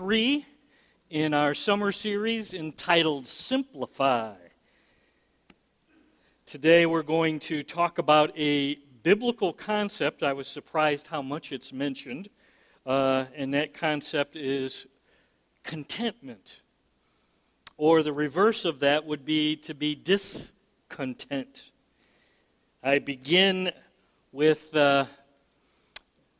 three 0.00 0.46
in 1.10 1.34
our 1.34 1.52
summer 1.52 1.92
series 1.92 2.54
entitled 2.54 3.26
Simplify. 3.26 4.34
Today 6.46 6.86
we're 6.86 7.02
going 7.02 7.38
to 7.40 7.62
talk 7.62 7.98
about 7.98 8.32
a 8.34 8.76
biblical 9.02 9.52
concept. 9.52 10.22
I 10.22 10.32
was 10.32 10.48
surprised 10.48 11.08
how 11.08 11.20
much 11.20 11.52
it's 11.52 11.70
mentioned, 11.70 12.28
uh, 12.86 13.26
and 13.36 13.52
that 13.52 13.74
concept 13.74 14.36
is 14.36 14.86
contentment. 15.64 16.62
Or 17.76 18.02
the 18.02 18.14
reverse 18.14 18.64
of 18.64 18.80
that 18.80 19.04
would 19.04 19.26
be 19.26 19.54
to 19.56 19.74
be 19.74 19.94
discontent. 19.94 21.72
I 22.82 23.00
begin 23.00 23.70
with 24.32 24.74
uh, 24.74 25.04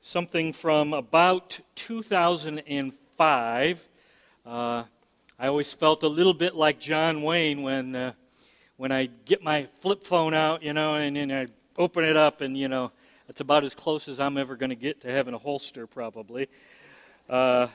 something 0.00 0.54
from 0.54 0.94
about 0.94 1.60
2005. 3.20 3.86
Uh, 4.46 4.84
I 5.38 5.48
always 5.48 5.74
felt 5.74 6.02
a 6.04 6.08
little 6.08 6.32
bit 6.32 6.54
like 6.54 6.80
John 6.80 7.20
Wayne 7.20 7.60
when, 7.60 7.94
uh, 7.94 8.12
when 8.78 8.92
I 8.92 9.10
get 9.26 9.42
my 9.42 9.66
flip 9.76 10.04
phone 10.04 10.32
out, 10.32 10.62
you 10.62 10.72
know, 10.72 10.94
and 10.94 11.14
then 11.16 11.30
I 11.30 11.46
open 11.76 12.02
it 12.04 12.16
up, 12.16 12.40
and, 12.40 12.56
you 12.56 12.68
know, 12.68 12.92
it's 13.28 13.42
about 13.42 13.62
as 13.62 13.74
close 13.74 14.08
as 14.08 14.20
I'm 14.20 14.38
ever 14.38 14.56
going 14.56 14.70
to 14.70 14.76
get 14.76 15.02
to 15.02 15.12
having 15.12 15.34
a 15.34 15.38
holster, 15.38 15.86
probably. 15.86 16.48
Uh, 17.28 17.66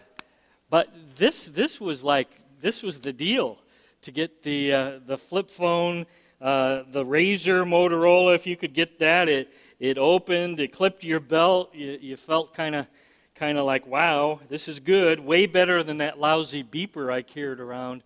but 0.72 0.92
this, 1.16 1.46
this 1.50 1.80
was 1.80 2.04
like, 2.04 2.28
this 2.60 2.82
was 2.82 3.00
the 3.00 3.14
deal 3.14 3.60
to 4.02 4.10
get 4.10 4.42
the, 4.42 4.74
uh, 4.74 4.92
the 5.06 5.16
flip 5.16 5.52
phone, 5.52 6.08
uh, 6.42 6.82
the 6.92 7.06
RAZR 7.06 7.68
Motorola, 7.68 8.34
if 8.34 8.48
you 8.48 8.58
could 8.58 8.74
get 8.74 8.98
that. 8.98 9.30
It, 9.30 9.54
it 9.80 10.00
opened, 10.00 10.60
it 10.60 10.74
clipped 10.74 11.04
your 11.04 11.20
belt. 11.20 11.70
You, 11.76 12.00
you 12.02 12.16
felt 12.16 12.56
kind 12.56 12.74
of 12.74 12.88
kind 13.36 13.58
of 13.58 13.66
like, 13.66 13.86
wow, 13.86 14.40
this 14.48 14.70
is 14.70 14.80
good. 14.80 15.20
Way 15.20 15.46
better 15.46 15.84
than 15.84 15.98
that 15.98 16.18
lousy 16.18 16.64
beeper 16.64 17.12
I 17.12 17.22
carried 17.22 17.60
around 17.60 18.02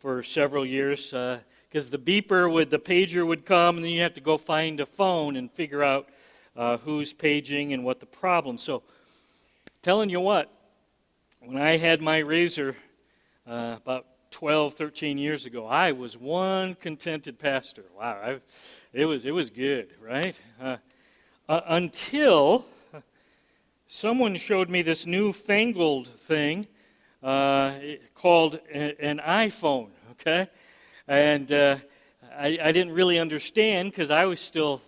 for 0.00 0.24
several 0.24 0.66
years. 0.66 1.10
Because 1.10 1.86
uh, 1.86 1.96
the 1.96 1.98
beeper 1.98 2.52
would, 2.52 2.68
the 2.68 2.80
pager 2.80 3.24
would 3.24 3.46
come, 3.46 3.76
and 3.76 3.84
then 3.84 3.92
you 3.92 4.02
have 4.02 4.14
to 4.14 4.20
go 4.20 4.36
find 4.36 4.80
a 4.80 4.86
phone 4.86 5.36
and 5.36 5.50
figure 5.52 5.84
out 5.84 6.08
uh, 6.56 6.78
who's 6.78 7.12
paging 7.12 7.72
and 7.72 7.84
what 7.84 8.00
the 8.00 8.06
problem. 8.06 8.58
So, 8.58 8.82
telling 9.82 10.10
you 10.10 10.20
what, 10.20 10.52
when 11.40 11.62
I 11.62 11.76
had 11.76 12.02
my 12.02 12.20
RAZR 12.20 12.74
uh, 13.46 13.76
about 13.76 14.06
12, 14.32 14.74
13 14.74 15.16
years 15.16 15.46
ago, 15.46 15.64
I 15.64 15.92
was 15.92 16.18
one 16.18 16.74
contented 16.74 17.38
pastor. 17.38 17.84
Wow, 17.96 18.20
I, 18.20 18.40
it 18.92 19.06
was 19.06 19.24
it 19.24 19.30
was 19.32 19.50
good, 19.50 19.90
right? 20.00 20.40
Uh, 20.60 20.76
until 21.48 22.66
someone 23.92 24.34
showed 24.34 24.70
me 24.70 24.80
this 24.80 25.06
newfangled 25.06 26.08
thing 26.08 26.66
uh, 27.22 27.74
called 28.14 28.58
an 28.72 29.18
iPhone, 29.18 29.90
okay? 30.12 30.48
And 31.06 31.52
uh, 31.52 31.76
I, 32.34 32.58
I, 32.62 32.72
didn't 32.72 32.94
really 32.94 33.18
understand 33.18 33.90
because 33.90 34.10
I 34.10 34.24
was 34.24 34.40
still 34.40 34.80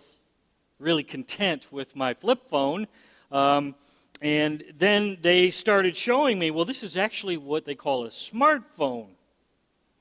really 0.79 1.03
content 1.03 1.71
with 1.71 1.95
my 1.95 2.15
flip 2.15 2.49
phone. 2.49 2.87
Um, 3.31 3.75
and 4.21 4.63
then 4.75 5.17
they 5.21 5.51
started 5.51 5.95
showing 5.95 6.39
me, 6.39 6.49
well, 6.49 6.65
this 6.65 6.81
is 6.81 6.97
actually 6.97 7.37
what 7.37 7.63
they 7.63 7.75
call 7.75 8.05
a 8.05 8.09
smartphone. 8.09 9.09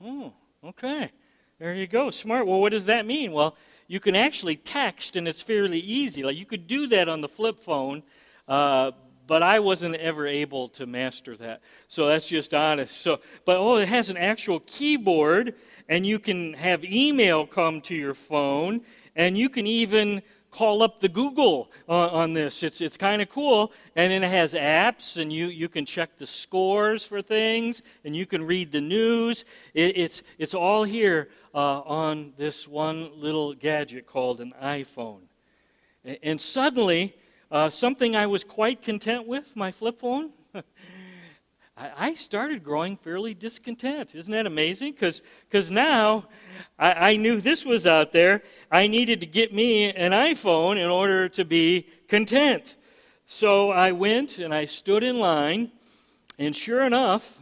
Oh, 0.02 0.33
okay. 0.64 1.11
There 1.58 1.74
you 1.74 1.86
go. 1.86 2.08
Smart. 2.08 2.46
Well, 2.46 2.61
what 2.61 2.72
does 2.72 2.86
that 2.86 3.05
mean? 3.05 3.33
Well, 3.33 3.55
you 3.86 4.00
can 4.00 4.16
actually 4.16 4.56
text, 4.56 5.14
and 5.14 5.28
it's 5.28 5.42
fairly 5.42 5.78
easy. 5.78 6.22
Like 6.22 6.39
you 6.39 6.46
could 6.46 6.66
do 6.66 6.86
that 6.86 7.06
on 7.06 7.20
the 7.20 7.28
flip 7.28 7.58
phone, 7.58 8.02
uh, 8.48 8.92
but 9.26 9.42
I 9.42 9.58
wasn't 9.58 9.94
ever 9.96 10.26
able 10.26 10.68
to 10.68 10.86
master 10.86 11.36
that. 11.38 11.62
So 11.88 12.06
that's 12.08 12.28
just 12.28 12.52
honest. 12.52 13.00
So, 13.00 13.20
but 13.44 13.56
oh, 13.56 13.76
it 13.76 13.88
has 13.88 14.10
an 14.10 14.16
actual 14.16 14.60
keyboard, 14.60 15.54
and 15.88 16.06
you 16.06 16.18
can 16.18 16.52
have 16.54 16.84
email 16.84 17.46
come 17.46 17.80
to 17.82 17.94
your 17.94 18.14
phone, 18.14 18.82
and 19.16 19.36
you 19.38 19.48
can 19.48 19.66
even 19.66 20.22
call 20.50 20.84
up 20.84 21.00
the 21.00 21.08
Google 21.08 21.72
on, 21.88 22.10
on 22.10 22.33
this. 22.33 22.62
It's, 22.62 22.80
it's 22.80 22.96
kind 22.96 23.20
of 23.20 23.28
cool. 23.28 23.72
And 23.96 24.12
it 24.12 24.22
has 24.22 24.54
apps, 24.54 25.20
and 25.20 25.33
you, 25.33 25.46
you 25.46 25.68
can 25.68 25.84
check 25.84 26.16
the 26.16 26.27
scores 26.27 27.04
for 27.04 27.20
things, 27.22 27.83
and 28.04 28.14
you 28.14 28.24
can 28.27 28.44
read 28.44 28.70
the 28.70 28.80
news. 28.80 29.44
It, 29.74 29.96
it's, 29.96 30.22
it's 30.38 30.54
all 30.54 30.84
here 30.84 31.28
uh, 31.54 31.80
on 31.80 32.34
this 32.36 32.68
one 32.68 33.10
little 33.16 33.54
gadget 33.54 34.06
called 34.06 34.40
an 34.40 34.52
iPhone. 34.62 35.22
And, 36.04 36.18
and 36.22 36.40
suddenly, 36.40 37.16
uh, 37.54 37.70
something 37.70 38.16
I 38.16 38.26
was 38.26 38.42
quite 38.42 38.82
content 38.82 39.28
with, 39.28 39.54
my 39.54 39.70
flip 39.70 40.00
phone. 40.00 40.30
I 41.76 42.14
started 42.14 42.64
growing 42.64 42.96
fairly 42.96 43.32
discontent. 43.32 44.14
Isn't 44.14 44.32
that 44.32 44.46
amazing? 44.46 44.92
Because 44.94 45.70
now 45.70 46.26
I, 46.78 47.12
I, 47.12 47.16
knew 47.16 47.40
this 47.40 47.64
was 47.64 47.86
out 47.86 48.10
there. 48.10 48.42
I 48.72 48.88
needed 48.88 49.20
to 49.20 49.26
get 49.26 49.54
me 49.54 49.92
an 49.92 50.10
iPhone 50.10 50.78
in 50.78 50.88
order 50.88 51.28
to 51.30 51.44
be 51.44 51.88
content. 52.08 52.76
So 53.26 53.70
I 53.70 53.92
went 53.92 54.38
and 54.38 54.52
I 54.52 54.64
stood 54.64 55.04
in 55.04 55.18
line, 55.18 55.70
and 56.38 56.54
sure 56.56 56.84
enough, 56.84 57.38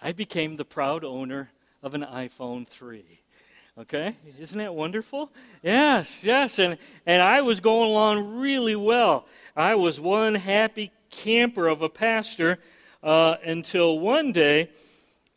I 0.00 0.12
became 0.12 0.56
the 0.56 0.64
proud 0.64 1.02
owner 1.02 1.50
of 1.82 1.94
an 1.94 2.02
iPhone 2.02 2.66
3. 2.66 3.23
Okay? 3.76 4.16
Isn't 4.38 4.58
that 4.58 4.72
wonderful? 4.72 5.32
Yes, 5.62 6.22
yes. 6.22 6.60
And, 6.60 6.78
and 7.06 7.20
I 7.20 7.40
was 7.40 7.58
going 7.58 7.90
along 7.90 8.36
really 8.36 8.76
well. 8.76 9.26
I 9.56 9.74
was 9.74 9.98
one 9.98 10.36
happy 10.36 10.92
camper 11.10 11.66
of 11.66 11.82
a 11.82 11.88
pastor 11.88 12.60
uh, 13.02 13.34
until 13.44 13.98
one 13.98 14.30
day, 14.30 14.70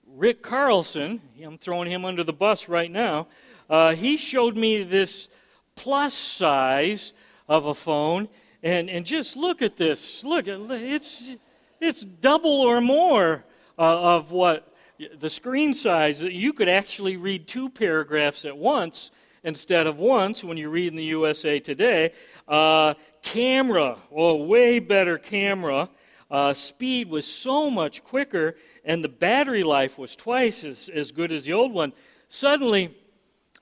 Rick 0.05 0.43
Carlson, 0.43 1.19
I'm 1.43 1.57
throwing 1.57 1.89
him 1.89 2.05
under 2.05 2.23
the 2.23 2.33
bus 2.33 2.69
right 2.69 2.91
now, 2.91 3.27
uh, 3.71 3.95
he 3.95 4.17
showed 4.17 4.55
me 4.55 4.83
this 4.83 5.29
plus 5.75 6.13
size 6.13 7.13
of 7.49 7.65
a 7.65 7.73
phone. 7.73 8.29
And, 8.61 8.89
and 8.89 9.05
just 9.05 9.35
look 9.35 9.61
at 9.61 9.77
this. 9.77 10.23
Look, 10.23 10.47
it's, 10.47 11.31
it's 11.79 12.05
double 12.05 12.61
or 12.61 12.81
more 12.81 13.45
uh, 13.77 14.15
of 14.15 14.31
what 14.31 14.73
the 15.17 15.29
screen 15.29 15.73
size. 15.73 16.21
You 16.21 16.53
could 16.53 16.69
actually 16.69 17.17
read 17.17 17.47
two 17.47 17.69
paragraphs 17.69 18.45
at 18.45 18.57
once 18.57 19.11
instead 19.43 19.87
of 19.87 19.99
once 19.99 20.43
when 20.43 20.57
you 20.57 20.69
read 20.69 20.87
in 20.87 20.95
the 20.95 21.03
USA 21.05 21.59
Today. 21.59 22.13
Uh, 22.47 22.95
camera, 23.21 23.97
oh, 24.11 24.43
way 24.43 24.79
better 24.79 25.17
camera. 25.17 25.89
Uh, 26.29 26.53
speed 26.53 27.09
was 27.09 27.25
so 27.25 27.69
much 27.69 28.03
quicker, 28.03 28.55
and 28.83 29.03
the 29.03 29.09
battery 29.09 29.63
life 29.63 29.97
was 29.97 30.15
twice 30.15 30.63
as, 30.63 30.89
as 30.89 31.11
good 31.11 31.31
as 31.31 31.45
the 31.45 31.53
old 31.53 31.71
one. 31.71 31.93
Suddenly, 32.27 32.93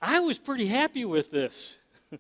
I 0.02 0.20
was 0.20 0.40
pretty 0.40 0.66
happy 0.66 1.06
with 1.06 1.30
this. 1.30 1.78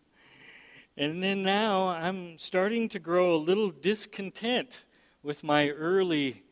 and 0.98 1.24
then 1.24 1.42
now 1.42 1.88
I'm 1.88 2.38
starting 2.38 2.88
to 2.90 3.00
grow 3.00 3.36
a 3.36 3.38
little 3.38 3.72
discontent 3.72 4.86
with 5.24 5.44
my 5.44 5.70
early, 5.70 6.44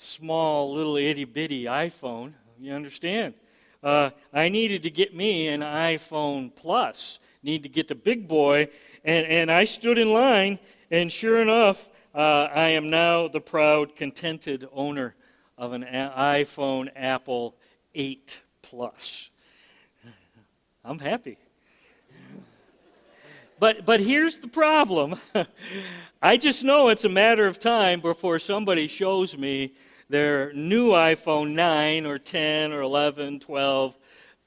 small, 0.00 0.72
little 0.72 0.96
itty 0.96 1.24
bitty 1.24 1.64
iPhone. 1.64 2.32
You 2.58 2.72
understand? 2.72 3.34
Uh, 3.82 4.10
I 4.32 4.48
needed 4.48 4.82
to 4.82 4.90
get 4.90 5.14
me 5.14 5.48
an 5.48 5.60
iPhone 5.60 6.54
Plus, 6.54 7.18
need 7.42 7.62
to 7.62 7.68
get 7.68 7.88
the 7.88 7.94
big 7.94 8.26
boy. 8.26 8.68
And, 9.04 9.26
and 9.26 9.50
I 9.50 9.64
stood 9.64 9.98
in 9.98 10.12
line, 10.12 10.58
and 10.90 11.10
sure 11.12 11.40
enough, 11.40 11.88
uh, 12.14 12.48
I 12.52 12.70
am 12.70 12.90
now 12.90 13.28
the 13.28 13.40
proud, 13.40 13.94
contented 13.94 14.66
owner 14.72 15.14
of 15.56 15.72
an 15.72 15.82
iPhone 15.82 16.90
Apple 16.96 17.56
8 17.94 18.44
Plus. 18.62 19.30
I'm 20.84 20.98
happy. 20.98 21.38
But, 23.60 23.84
but 23.84 24.00
here's 24.00 24.38
the 24.38 24.48
problem. 24.48 25.20
I 26.22 26.38
just 26.38 26.64
know 26.64 26.88
it's 26.88 27.04
a 27.04 27.10
matter 27.10 27.46
of 27.46 27.58
time 27.58 28.00
before 28.00 28.38
somebody 28.38 28.88
shows 28.88 29.36
me 29.36 29.74
their 30.08 30.50
new 30.54 30.92
iPhone 30.92 31.54
9 31.54 32.06
or 32.06 32.18
10 32.18 32.72
or 32.72 32.80
11, 32.80 33.40
12, 33.40 33.98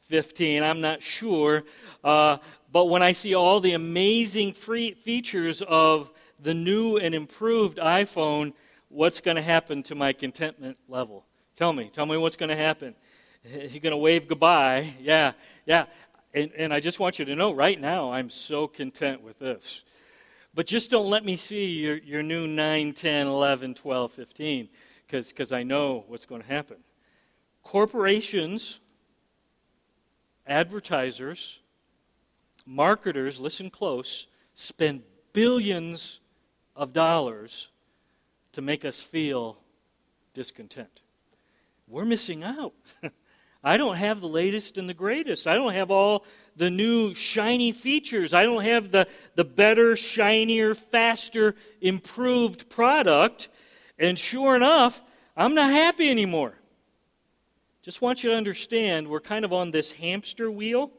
15. 0.01 0.63
I'm 0.63 0.81
not 0.81 1.03
sure. 1.03 1.63
Uh, 2.03 2.37
but 2.71 2.85
when 2.85 3.03
I 3.03 3.11
see 3.11 3.35
all 3.35 3.59
the 3.59 3.73
amazing 3.73 4.53
free 4.53 4.93
features 4.95 5.61
of 5.61 6.09
the 6.41 6.55
new 6.55 6.97
and 6.97 7.13
improved 7.13 7.77
iPhone, 7.77 8.53
what's 8.89 9.21
going 9.21 9.37
to 9.37 9.43
happen 9.43 9.83
to 9.83 9.95
my 9.95 10.11
contentment 10.11 10.77
level? 10.89 11.23
Tell 11.55 11.71
me. 11.71 11.91
Tell 11.93 12.07
me 12.07 12.17
what's 12.17 12.35
going 12.35 12.49
to 12.49 12.55
happen. 12.55 12.95
You're 13.45 13.79
going 13.79 13.91
to 13.91 13.97
wave 13.97 14.27
goodbye. 14.27 14.95
Yeah, 14.99 15.33
yeah. 15.67 15.85
And, 16.33 16.51
and 16.57 16.73
I 16.73 16.79
just 16.79 16.99
want 16.99 17.19
you 17.19 17.25
to 17.25 17.35
know 17.35 17.53
right 17.53 17.79
now, 17.79 18.11
I'm 18.11 18.29
so 18.29 18.67
content 18.67 19.21
with 19.21 19.39
this. 19.39 19.83
But 20.55 20.67
just 20.67 20.91
don't 20.91 21.09
let 21.09 21.25
me 21.25 21.35
see 21.35 21.65
your, 21.65 21.97
your 21.97 22.23
new 22.23 22.47
9, 22.47 22.93
10, 22.93 23.27
11, 23.27 23.73
12, 23.75 24.11
15, 24.11 24.69
because 25.07 25.51
I 25.51 25.63
know 25.63 26.05
what's 26.07 26.25
going 26.25 26.41
to 26.41 26.47
happen. 26.47 26.77
Corporations, 27.63 28.79
advertisers, 30.47 31.59
marketers, 32.65 33.39
listen 33.39 33.69
close, 33.69 34.27
spend 34.53 35.03
billions 35.33 36.19
of 36.75 36.93
dollars 36.93 37.69
to 38.51 38.61
make 38.61 38.85
us 38.85 39.01
feel 39.01 39.57
discontent. 40.33 41.01
We're 41.87 42.05
missing 42.05 42.43
out. 42.43 42.73
I 43.63 43.77
don't 43.77 43.95
have 43.95 44.19
the 44.19 44.27
latest 44.27 44.77
and 44.77 44.89
the 44.89 44.93
greatest. 44.93 45.47
I 45.47 45.55
don't 45.55 45.73
have 45.73 45.89
all 45.89 46.25
the 46.55 46.69
new 46.69 47.13
shiny 47.13 47.71
features. 47.71 48.33
I 48.33 48.43
don't 48.43 48.63
have 48.63 48.91
the, 48.91 49.07
the 49.35 49.45
better, 49.45 49.95
shinier, 49.95 50.75
faster, 50.75 51.55
improved 51.79 52.69
product. 52.69 53.47
And 53.97 54.19
sure 54.19 54.55
enough, 54.55 55.01
I'm 55.37 55.55
not 55.55 55.71
happy 55.71 56.09
anymore. 56.09 56.53
Just 57.81 58.01
want 58.01 58.23
you 58.23 58.31
to 58.31 58.35
understand 58.35 59.07
we're 59.07 59.21
kind 59.21 59.45
of 59.45 59.53
on 59.53 59.71
this 59.71 59.91
hamster 59.91 60.51
wheel 60.51 60.91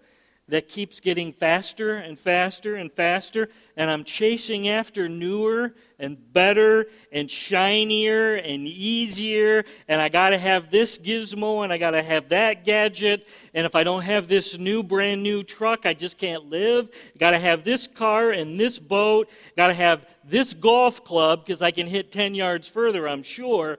that 0.48 0.68
keeps 0.68 1.00
getting 1.00 1.32
faster 1.32 1.96
and 1.96 2.18
faster 2.18 2.76
and 2.76 2.92
faster, 2.92 3.48
and 3.76 3.90
I'm 3.90 4.04
chasing 4.04 4.68
after 4.68 5.08
newer 5.08 5.74
and 5.98 6.18
better 6.32 6.86
and 7.10 7.30
shinier 7.30 8.34
and 8.34 8.66
easier, 8.66 9.64
and 9.88 10.02
I 10.02 10.10
got 10.10 10.30
to 10.30 10.38
have 10.38 10.70
this 10.70 10.98
gizmo 10.98 11.64
and 11.64 11.72
I 11.72 11.78
got 11.78 11.92
to 11.92 12.02
have 12.02 12.28
that 12.28 12.64
gadget, 12.64 13.26
and 13.54 13.64
if 13.64 13.74
I 13.74 13.84
don't 13.84 14.02
have 14.02 14.28
this 14.28 14.58
new 14.58 14.82
brand 14.82 15.22
new 15.22 15.42
truck, 15.42 15.86
I 15.86 15.94
just 15.94 16.18
can't 16.18 16.50
live. 16.50 16.90
Got 17.18 17.30
to 17.30 17.38
have 17.38 17.64
this 17.64 17.86
car 17.86 18.30
and 18.30 18.60
this 18.60 18.78
boat, 18.78 19.30
got 19.56 19.68
to 19.68 19.74
have 19.74 20.06
this 20.24 20.52
golf 20.52 21.04
club 21.04 21.44
because 21.44 21.62
I 21.62 21.70
can 21.70 21.86
hit 21.86 22.12
10 22.12 22.34
yards 22.34 22.68
further, 22.68 23.08
I'm 23.08 23.22
sure. 23.22 23.78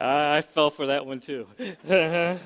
I 0.00 0.40
fell 0.42 0.70
for 0.70 0.86
that 0.86 1.06
one 1.06 1.20
too. 1.20 1.46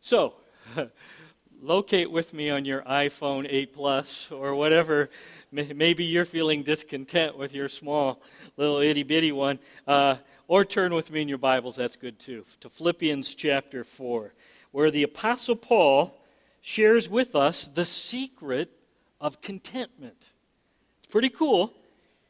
so, 0.00 0.34
locate 1.62 2.10
with 2.10 2.34
me 2.34 2.50
on 2.50 2.64
your 2.64 2.82
iPhone 2.82 3.46
8 3.48 3.74
Plus 3.74 4.30
or 4.30 4.54
whatever. 4.54 5.10
Maybe 5.52 6.04
you're 6.04 6.24
feeling 6.24 6.62
discontent 6.62 7.38
with 7.38 7.54
your 7.54 7.68
small 7.68 8.20
little 8.56 8.78
itty 8.78 9.02
bitty 9.02 9.32
one. 9.32 9.58
Uh, 9.86 10.16
or 10.48 10.64
turn 10.64 10.94
with 10.94 11.10
me 11.10 11.20
in 11.20 11.28
your 11.28 11.38
Bibles, 11.38 11.76
that's 11.76 11.96
good 11.96 12.18
too, 12.18 12.44
to 12.60 12.70
Philippians 12.70 13.34
chapter 13.34 13.84
4, 13.84 14.32
where 14.72 14.90
the 14.90 15.02
Apostle 15.02 15.56
Paul 15.56 16.18
shares 16.62 17.08
with 17.08 17.36
us 17.36 17.68
the 17.68 17.84
secret 17.84 18.70
of 19.20 19.42
contentment. 19.42 20.30
It's 20.98 21.10
pretty 21.10 21.28
cool. 21.28 21.72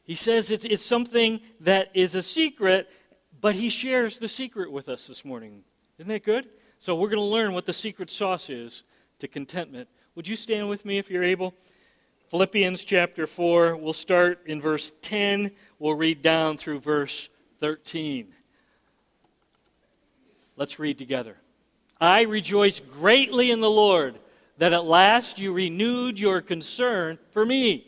He 0.08 0.14
says 0.14 0.50
it's, 0.50 0.64
it's 0.64 0.82
something 0.82 1.38
that 1.60 1.90
is 1.92 2.14
a 2.14 2.22
secret, 2.22 2.90
but 3.42 3.54
he 3.54 3.68
shares 3.68 4.18
the 4.18 4.26
secret 4.26 4.72
with 4.72 4.88
us 4.88 5.06
this 5.06 5.22
morning. 5.22 5.64
Isn't 5.98 6.08
that 6.08 6.24
good? 6.24 6.48
So 6.78 6.94
we're 6.94 7.10
going 7.10 7.18
to 7.18 7.24
learn 7.24 7.52
what 7.52 7.66
the 7.66 7.74
secret 7.74 8.08
sauce 8.08 8.48
is 8.48 8.84
to 9.18 9.28
contentment. 9.28 9.86
Would 10.14 10.26
you 10.26 10.34
stand 10.34 10.66
with 10.66 10.86
me 10.86 10.96
if 10.96 11.10
you're 11.10 11.22
able? 11.22 11.52
Philippians 12.30 12.84
chapter 12.84 13.26
4, 13.26 13.76
we'll 13.76 13.92
start 13.92 14.46
in 14.46 14.62
verse 14.62 14.92
10, 15.02 15.50
we'll 15.78 15.94
read 15.94 16.22
down 16.22 16.56
through 16.56 16.80
verse 16.80 17.28
13. 17.60 18.32
Let's 20.56 20.78
read 20.78 20.96
together. 20.96 21.36
I 22.00 22.22
rejoice 22.22 22.80
greatly 22.80 23.50
in 23.50 23.60
the 23.60 23.68
Lord 23.68 24.18
that 24.56 24.72
at 24.72 24.86
last 24.86 25.38
you 25.38 25.52
renewed 25.52 26.18
your 26.18 26.40
concern 26.40 27.18
for 27.30 27.44
me. 27.44 27.87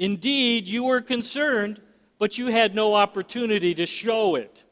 Indeed, 0.00 0.66
you 0.66 0.84
were 0.84 1.02
concerned, 1.02 1.78
but 2.18 2.38
you 2.38 2.46
had 2.46 2.74
no 2.74 2.94
opportunity 2.94 3.74
to 3.74 3.84
show 3.84 4.34
it. 4.34 4.64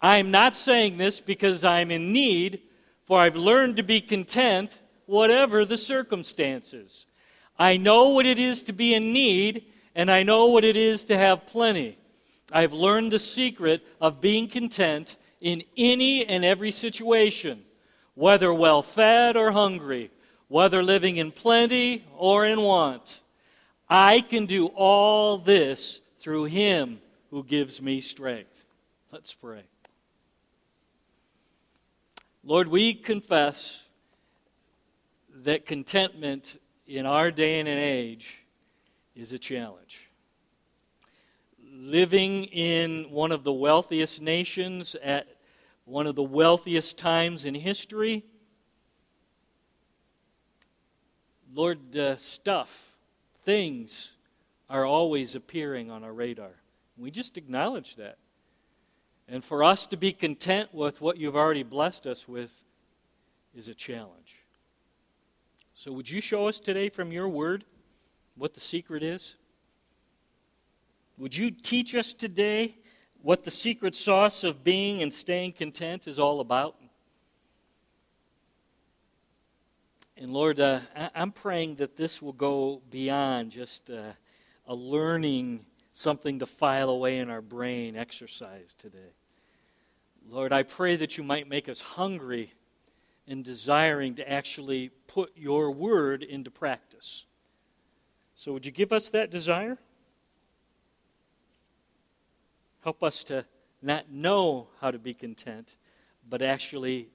I 0.00 0.18
am 0.18 0.30
not 0.30 0.54
saying 0.54 0.96
this 0.96 1.20
because 1.20 1.64
I'm 1.64 1.90
in 1.90 2.12
need, 2.12 2.62
for 3.02 3.18
I've 3.18 3.34
learned 3.34 3.76
to 3.78 3.82
be 3.82 4.00
content, 4.00 4.80
whatever 5.06 5.64
the 5.64 5.76
circumstances. 5.76 7.06
I 7.58 7.78
know 7.78 8.10
what 8.10 8.26
it 8.26 8.38
is 8.38 8.62
to 8.62 8.72
be 8.72 8.94
in 8.94 9.12
need, 9.12 9.66
and 9.96 10.08
I 10.08 10.22
know 10.22 10.46
what 10.46 10.62
it 10.62 10.76
is 10.76 11.04
to 11.06 11.18
have 11.18 11.46
plenty. 11.46 11.98
I've 12.52 12.72
learned 12.72 13.10
the 13.10 13.18
secret 13.18 13.84
of 14.00 14.20
being 14.20 14.46
content 14.46 15.18
in 15.40 15.64
any 15.76 16.24
and 16.24 16.44
every 16.44 16.70
situation, 16.70 17.64
whether 18.14 18.54
well 18.54 18.82
fed 18.82 19.36
or 19.36 19.50
hungry, 19.50 20.12
whether 20.46 20.80
living 20.80 21.16
in 21.16 21.32
plenty 21.32 22.04
or 22.16 22.46
in 22.46 22.60
want. 22.60 23.24
I 23.92 24.20
can 24.20 24.46
do 24.46 24.66
all 24.66 25.36
this 25.36 26.00
through 26.18 26.44
him 26.44 27.00
who 27.30 27.42
gives 27.42 27.82
me 27.82 28.00
strength. 28.00 28.64
Let's 29.10 29.34
pray. 29.34 29.64
Lord, 32.44 32.68
we 32.68 32.94
confess 32.94 33.88
that 35.42 35.66
contentment 35.66 36.60
in 36.86 37.04
our 37.04 37.32
day 37.32 37.58
and 37.58 37.68
age 37.68 38.44
is 39.16 39.32
a 39.32 39.38
challenge. 39.38 40.08
Living 41.72 42.44
in 42.44 43.10
one 43.10 43.32
of 43.32 43.42
the 43.42 43.52
wealthiest 43.52 44.22
nations 44.22 44.94
at 45.02 45.26
one 45.84 46.06
of 46.06 46.14
the 46.14 46.22
wealthiest 46.22 46.96
times 46.96 47.44
in 47.44 47.56
history, 47.56 48.24
Lord, 51.52 51.90
the 51.90 52.16
stuff 52.16 52.89
things 53.50 54.12
are 54.68 54.84
always 54.84 55.34
appearing 55.34 55.90
on 55.90 56.04
our 56.04 56.12
radar. 56.12 56.52
We 56.96 57.10
just 57.10 57.36
acknowledge 57.36 57.96
that. 57.96 58.18
And 59.28 59.42
for 59.42 59.64
us 59.64 59.86
to 59.86 59.96
be 59.96 60.12
content 60.12 60.72
with 60.72 61.00
what 61.00 61.16
you've 61.16 61.34
already 61.34 61.64
blessed 61.64 62.06
us 62.06 62.28
with 62.28 62.64
is 63.52 63.66
a 63.66 63.74
challenge. 63.74 64.44
So, 65.74 65.90
would 65.90 66.08
you 66.08 66.20
show 66.20 66.46
us 66.46 66.60
today 66.60 66.90
from 66.90 67.10
your 67.10 67.28
word 67.28 67.64
what 68.36 68.54
the 68.54 68.60
secret 68.60 69.02
is? 69.02 69.34
Would 71.18 71.36
you 71.36 71.50
teach 71.50 71.96
us 71.96 72.12
today 72.12 72.76
what 73.20 73.42
the 73.42 73.50
secret 73.50 73.96
sauce 73.96 74.44
of 74.44 74.62
being 74.62 75.02
and 75.02 75.12
staying 75.12 75.54
content 75.54 76.06
is 76.06 76.20
all 76.20 76.38
about? 76.38 76.76
And 80.20 80.34
Lord, 80.34 80.60
uh, 80.60 80.80
I'm 81.14 81.32
praying 81.32 81.76
that 81.76 81.96
this 81.96 82.20
will 82.20 82.34
go 82.34 82.82
beyond 82.90 83.52
just 83.52 83.90
uh, 83.90 84.12
a 84.66 84.74
learning 84.74 85.64
something 85.94 86.40
to 86.40 86.46
file 86.46 86.90
away 86.90 87.16
in 87.16 87.30
our 87.30 87.40
brain 87.40 87.96
exercise 87.96 88.74
today. 88.74 89.14
Lord, 90.28 90.52
I 90.52 90.62
pray 90.62 90.96
that 90.96 91.16
you 91.16 91.24
might 91.24 91.48
make 91.48 91.70
us 91.70 91.80
hungry 91.80 92.52
and 93.26 93.42
desiring 93.42 94.14
to 94.16 94.30
actually 94.30 94.90
put 95.06 95.32
your 95.36 95.70
word 95.70 96.22
into 96.22 96.50
practice. 96.50 97.24
So, 98.34 98.52
would 98.52 98.66
you 98.66 98.72
give 98.72 98.92
us 98.92 99.08
that 99.08 99.30
desire? 99.30 99.78
Help 102.84 103.02
us 103.02 103.24
to 103.24 103.46
not 103.80 104.10
know 104.10 104.68
how 104.82 104.90
to 104.90 104.98
be 104.98 105.14
content, 105.14 105.76
but 106.28 106.42
actually 106.42 107.08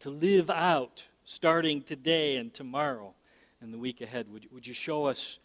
to 0.00 0.10
live 0.10 0.50
out 0.50 1.06
starting 1.24 1.82
today 1.82 2.36
and 2.36 2.52
tomorrow 2.52 3.14
and 3.60 3.72
the 3.72 3.78
week 3.78 4.00
ahead. 4.00 4.30
Would, 4.32 4.46
would 4.52 4.66
you 4.66 4.74
show 4.74 5.06
us 5.06 5.38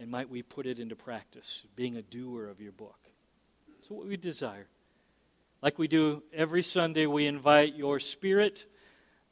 and 0.00 0.10
might 0.10 0.28
we 0.28 0.42
put 0.42 0.66
it 0.66 0.78
into 0.78 0.96
practice, 0.96 1.64
being 1.76 1.96
a 1.96 2.02
doer 2.02 2.48
of 2.48 2.60
your 2.60 2.72
book? 2.72 2.98
So, 3.82 3.94
what 3.94 4.06
we 4.06 4.16
desire. 4.16 4.66
Like 5.60 5.78
we 5.78 5.88
do 5.88 6.22
every 6.32 6.62
Sunday, 6.62 7.06
we 7.06 7.26
invite 7.26 7.74
your 7.74 7.98
spirit, 7.98 8.66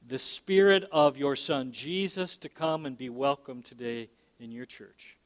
the 0.06 0.18
spirit 0.18 0.84
of 0.90 1.16
your 1.16 1.36
son 1.36 1.72
Jesus, 1.72 2.36
to 2.38 2.48
come 2.48 2.84
and 2.84 2.98
be 2.98 3.08
welcome 3.08 3.62
today 3.62 4.08
in 4.40 4.50
your 4.50 4.66
church. 4.66 5.16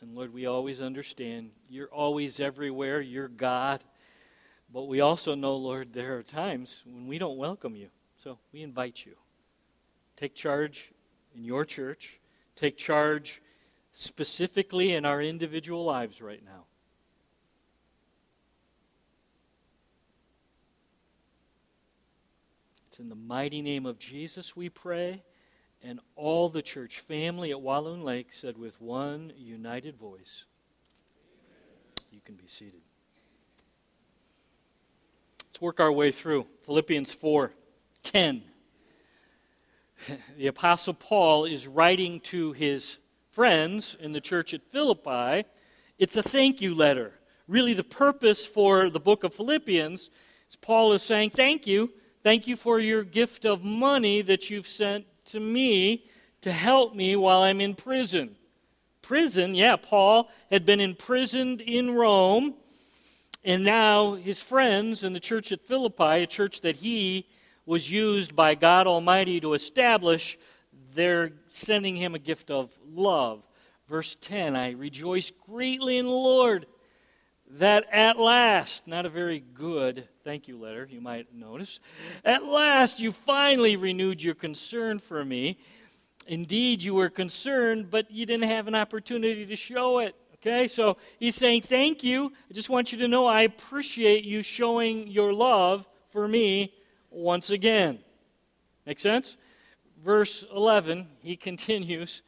And 0.00 0.16
Lord, 0.16 0.34
we 0.34 0.46
always 0.46 0.80
understand 0.80 1.50
you're 1.70 1.92
always 1.92 2.40
everywhere. 2.40 3.00
You're 3.00 3.28
God. 3.28 3.84
But 4.72 4.84
we 4.84 5.00
also 5.00 5.34
know, 5.34 5.56
Lord, 5.56 5.92
there 5.92 6.16
are 6.16 6.22
times 6.22 6.82
when 6.86 7.06
we 7.06 7.18
don't 7.18 7.36
welcome 7.36 7.76
you. 7.76 7.88
So 8.16 8.38
we 8.52 8.62
invite 8.62 9.04
you. 9.04 9.16
Take 10.16 10.34
charge 10.34 10.92
in 11.34 11.44
your 11.44 11.64
church, 11.64 12.20
take 12.56 12.76
charge 12.76 13.42
specifically 13.92 14.92
in 14.92 15.04
our 15.04 15.20
individual 15.20 15.84
lives 15.84 16.22
right 16.22 16.42
now. 16.44 16.64
It's 22.88 23.00
in 23.00 23.08
the 23.08 23.14
mighty 23.14 23.62
name 23.62 23.86
of 23.86 23.98
Jesus 23.98 24.54
we 24.54 24.68
pray. 24.68 25.22
And 25.84 25.98
all 26.14 26.48
the 26.48 26.62
church 26.62 27.00
family 27.00 27.50
at 27.50 27.60
Walloon 27.60 28.04
Lake 28.04 28.32
said 28.32 28.56
with 28.56 28.80
one 28.80 29.32
united 29.36 29.96
voice, 29.96 30.44
You 32.12 32.20
can 32.24 32.36
be 32.36 32.46
seated 32.46 32.81
work 35.62 35.78
our 35.78 35.92
way 35.92 36.10
through. 36.10 36.44
Philippians 36.62 37.12
4 37.12 37.52
10. 38.02 38.42
The 40.36 40.48
Apostle 40.48 40.94
Paul 40.94 41.44
is 41.44 41.68
writing 41.68 42.18
to 42.22 42.50
his 42.52 42.98
friends 43.30 43.96
in 44.00 44.10
the 44.10 44.20
church 44.20 44.52
at 44.52 44.68
Philippi. 44.72 45.48
It's 46.00 46.16
a 46.16 46.22
thank 46.22 46.60
you 46.60 46.74
letter. 46.74 47.12
Really, 47.46 47.74
the 47.74 47.84
purpose 47.84 48.44
for 48.44 48.90
the 48.90 48.98
book 48.98 49.22
of 49.22 49.32
Philippians 49.32 50.10
is 50.50 50.56
Paul 50.56 50.94
is 50.94 51.02
saying, 51.04 51.30
Thank 51.30 51.68
you. 51.68 51.92
Thank 52.24 52.48
you 52.48 52.56
for 52.56 52.80
your 52.80 53.04
gift 53.04 53.44
of 53.44 53.62
money 53.62 54.20
that 54.22 54.50
you've 54.50 54.66
sent 54.66 55.04
to 55.26 55.38
me 55.38 56.06
to 56.40 56.50
help 56.50 56.96
me 56.96 57.14
while 57.14 57.42
I'm 57.42 57.60
in 57.60 57.76
prison. 57.76 58.34
Prison, 59.00 59.54
yeah, 59.54 59.76
Paul 59.76 60.28
had 60.50 60.64
been 60.64 60.80
imprisoned 60.80 61.60
in 61.60 61.92
Rome, 61.92 62.54
and 63.44 63.64
now 63.64 64.14
his 64.14 64.40
friends 64.40 65.02
in 65.02 65.12
the 65.12 65.20
church 65.20 65.52
at 65.52 65.60
Philippi, 65.60 66.22
a 66.22 66.26
church 66.26 66.60
that 66.60 66.76
he 66.76 67.26
was 67.66 67.90
used 67.90 68.34
by 68.34 68.54
God 68.54 68.86
Almighty 68.86 69.40
to 69.40 69.54
establish, 69.54 70.38
they're 70.94 71.32
sending 71.48 71.96
him 71.96 72.14
a 72.14 72.18
gift 72.18 72.50
of 72.50 72.76
love. 72.92 73.42
Verse 73.88 74.14
10 74.14 74.56
I 74.56 74.72
rejoice 74.72 75.30
greatly 75.30 75.98
in 75.98 76.06
the 76.06 76.10
Lord 76.10 76.66
that 77.52 77.84
at 77.92 78.18
last, 78.18 78.86
not 78.86 79.04
a 79.04 79.10
very 79.10 79.40
good 79.52 80.08
thank 80.24 80.48
you 80.48 80.58
letter, 80.58 80.88
you 80.90 81.00
might 81.00 81.34
notice, 81.34 81.80
at 82.24 82.44
last 82.44 83.00
you 83.00 83.12
finally 83.12 83.76
renewed 83.76 84.22
your 84.22 84.34
concern 84.34 84.98
for 84.98 85.24
me. 85.24 85.58
Indeed, 86.26 86.82
you 86.82 86.94
were 86.94 87.10
concerned, 87.10 87.90
but 87.90 88.10
you 88.10 88.24
didn't 88.24 88.48
have 88.48 88.68
an 88.68 88.74
opportunity 88.74 89.44
to 89.44 89.56
show 89.56 89.98
it. 89.98 90.14
Okay, 90.44 90.66
so 90.66 90.96
he's 91.20 91.36
saying, 91.36 91.62
Thank 91.62 92.02
you. 92.02 92.32
I 92.50 92.52
just 92.52 92.68
want 92.68 92.90
you 92.90 92.98
to 92.98 93.08
know 93.08 93.26
I 93.26 93.42
appreciate 93.42 94.24
you 94.24 94.42
showing 94.42 95.06
your 95.06 95.32
love 95.32 95.88
for 96.08 96.26
me 96.26 96.74
once 97.10 97.50
again. 97.50 98.00
Make 98.84 98.98
sense? 98.98 99.36
Verse 100.04 100.44
11, 100.52 101.06
he 101.22 101.36
continues 101.48 102.22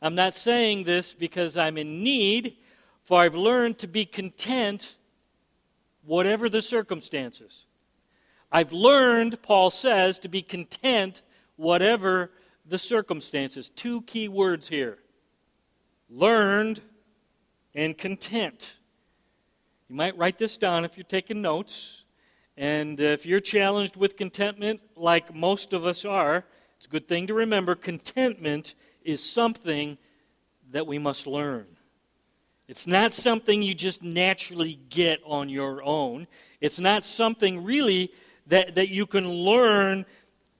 I'm 0.00 0.14
not 0.16 0.34
saying 0.34 0.82
this 0.82 1.14
because 1.14 1.56
I'm 1.56 1.78
in 1.78 2.02
need, 2.02 2.56
for 3.04 3.20
I've 3.20 3.36
learned 3.36 3.78
to 3.78 3.86
be 3.86 4.04
content 4.04 4.96
whatever 6.04 6.48
the 6.48 6.62
circumstances. 6.62 7.66
I've 8.50 8.72
learned, 8.72 9.42
Paul 9.42 9.70
says, 9.70 10.18
to 10.20 10.28
be 10.28 10.42
content 10.42 11.22
whatever 11.54 12.32
the 12.66 12.78
circumstances. 12.78 13.68
Two 13.68 14.02
key 14.02 14.26
words 14.26 14.68
here 14.68 14.98
learned 16.10 16.80
and 17.74 17.96
content. 17.96 18.78
You 19.88 19.96
might 19.96 20.16
write 20.16 20.38
this 20.38 20.56
down 20.56 20.84
if 20.84 20.96
you're 20.96 21.04
taking 21.04 21.42
notes. 21.42 22.04
And 22.56 23.00
if 23.00 23.24
you're 23.24 23.40
challenged 23.40 23.96
with 23.96 24.16
contentment, 24.16 24.80
like 24.96 25.34
most 25.34 25.72
of 25.72 25.86
us 25.86 26.04
are, 26.04 26.44
it's 26.76 26.86
a 26.86 26.88
good 26.88 27.08
thing 27.08 27.26
to 27.28 27.34
remember 27.34 27.74
contentment 27.74 28.74
is 29.02 29.22
something 29.22 29.96
that 30.70 30.86
we 30.86 30.98
must 30.98 31.26
learn. 31.26 31.66
It's 32.68 32.86
not 32.86 33.12
something 33.12 33.62
you 33.62 33.74
just 33.74 34.02
naturally 34.02 34.78
get 34.88 35.20
on 35.24 35.48
your 35.48 35.82
own. 35.82 36.26
It's 36.60 36.80
not 36.80 37.04
something 37.04 37.64
really 37.64 38.12
that, 38.46 38.74
that 38.76 38.88
you 38.88 39.06
can 39.06 39.28
learn 39.28 40.06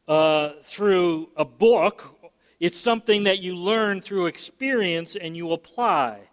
uh, 0.08 0.50
through 0.62 1.30
a 1.36 1.44
book. 1.44 2.30
It's 2.60 2.78
something 2.78 3.24
that 3.24 3.40
you 3.40 3.56
learn 3.56 4.00
through 4.00 4.26
experience 4.26 5.16
and 5.16 5.36
you 5.36 5.52
apply. 5.52 6.28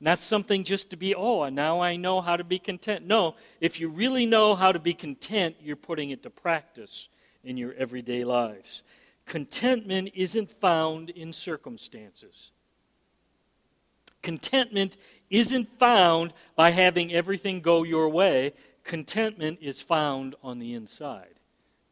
Not 0.00 0.18
something 0.18 0.64
just 0.64 0.90
to 0.90 0.96
be, 0.96 1.14
oh, 1.14 1.48
now 1.50 1.80
I 1.80 1.96
know 1.96 2.22
how 2.22 2.36
to 2.36 2.44
be 2.44 2.58
content. 2.58 3.06
No, 3.06 3.34
if 3.60 3.80
you 3.80 3.88
really 3.88 4.24
know 4.24 4.54
how 4.54 4.72
to 4.72 4.78
be 4.78 4.94
content, 4.94 5.56
you're 5.60 5.76
putting 5.76 6.10
it 6.10 6.22
to 6.22 6.30
practice 6.30 7.08
in 7.44 7.58
your 7.58 7.74
everyday 7.74 8.24
lives. 8.24 8.82
Contentment 9.26 10.10
isn't 10.14 10.50
found 10.50 11.10
in 11.10 11.32
circumstances. 11.32 12.50
Contentment 14.22 14.96
isn't 15.28 15.78
found 15.78 16.32
by 16.56 16.70
having 16.70 17.12
everything 17.12 17.60
go 17.60 17.82
your 17.82 18.08
way. 18.08 18.52
Contentment 18.84 19.58
is 19.60 19.80
found 19.80 20.34
on 20.42 20.58
the 20.58 20.74
inside. 20.74 21.34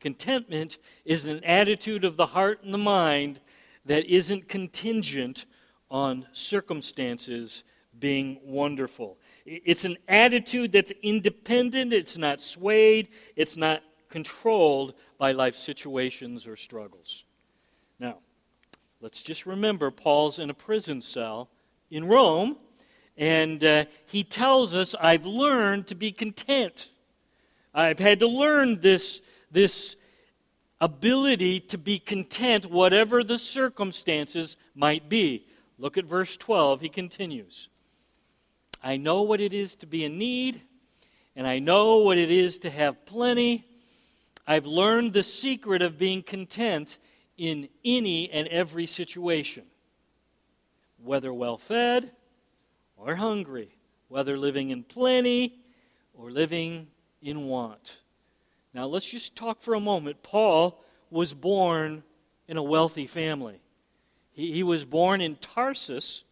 Contentment 0.00 0.79
is 1.05 1.25
an 1.25 1.43
attitude 1.45 2.05
of 2.05 2.17
the 2.17 2.27
heart 2.27 2.62
and 2.62 2.73
the 2.73 2.79
mind 2.79 3.41
that 3.85 4.07
isn't 4.07 4.49
contingent 4.49 5.47
on 5.91 6.27
circumstances 6.33 7.65
being 7.99 8.40
wonderful. 8.45 9.19
It's 9.45 9.85
an 9.85 9.97
attitude 10.09 10.73
that's 10.73 10.93
independent, 11.02 11.93
it's 11.93 12.17
not 12.17 12.40
swayed, 12.40 13.09
it's 13.37 13.57
not 13.57 13.83
controlled 14.09 14.95
by 15.19 15.33
life 15.33 15.55
situations 15.55 16.47
or 16.47 16.57
struggles. 16.57 17.25
Now, 17.99 18.19
let's 19.00 19.23
just 19.23 19.47
remember 19.47 19.90
Paul's 19.90 20.38
in 20.38 20.50
a 20.50 20.55
prison 20.55 21.00
cell 21.00 21.50
in 21.90 22.05
Rome, 22.05 22.57
and 23.17 23.62
uh, 23.64 23.85
he 24.07 24.23
tells 24.23 24.75
us, 24.75 24.95
I've 25.00 25.26
learned 25.26 25.88
to 25.88 25.95
be 25.95 26.12
content. 26.12 26.88
I've 27.75 27.99
had 27.99 28.21
to 28.21 28.28
learn 28.28 28.81
this, 28.81 29.21
this 29.50 29.97
ability 30.81 31.61
to 31.61 31.78
be 31.78 31.99
content, 31.99 32.67
whatever 32.67 33.25
the 33.25 33.38
circumstances 33.38 34.57
might 34.75 35.09
be. 35.09 35.47
Look 35.78 35.99
at 35.99 36.05
verse 36.05 36.37
12. 36.37 36.81
He 36.81 36.88
continues 36.88 37.69
I 38.83 38.97
know 38.97 39.23
what 39.23 39.41
it 39.41 39.53
is 39.53 39.75
to 39.77 39.87
be 39.87 40.05
in 40.05 40.19
need, 40.19 40.61
and 41.35 41.47
I 41.47 41.59
know 41.59 41.99
what 41.99 42.19
it 42.19 42.31
is 42.31 42.59
to 42.59 42.71
have 42.71 43.05
plenty. 43.07 43.65
I've 44.47 44.67
learned 44.67 45.13
the 45.13 45.23
secret 45.23 45.83
of 45.83 45.99
being 45.99 46.23
content 46.23 46.99
in 47.37 47.69
any 47.85 48.31
and 48.31 48.49
every 48.49 48.87
situation 48.87 49.65
whether 51.03 51.33
well 51.33 51.57
fed 51.57 52.11
or 52.97 53.15
hungry, 53.15 53.77
whether 54.09 54.37
living 54.37 54.71
in 54.71 54.83
plenty 54.83 55.55
or 56.15 56.31
living 56.31 56.89
in 57.23 57.47
want. 57.47 58.01
Now, 58.75 58.87
let's 58.87 59.11
just 59.11 59.37
talk 59.37 59.61
for 59.61 59.75
a 59.75 59.81
moment. 59.81 60.23
Paul 60.23 60.83
was 61.11 61.33
born 61.33 62.03
in 62.49 62.57
a 62.57 62.63
wealthy 62.63 63.07
family. 63.07 63.61
He, 64.33 64.53
he 64.53 64.63
was 64.63 64.85
born 64.85 65.21
in 65.21 65.37
Tarsus, 65.37 66.25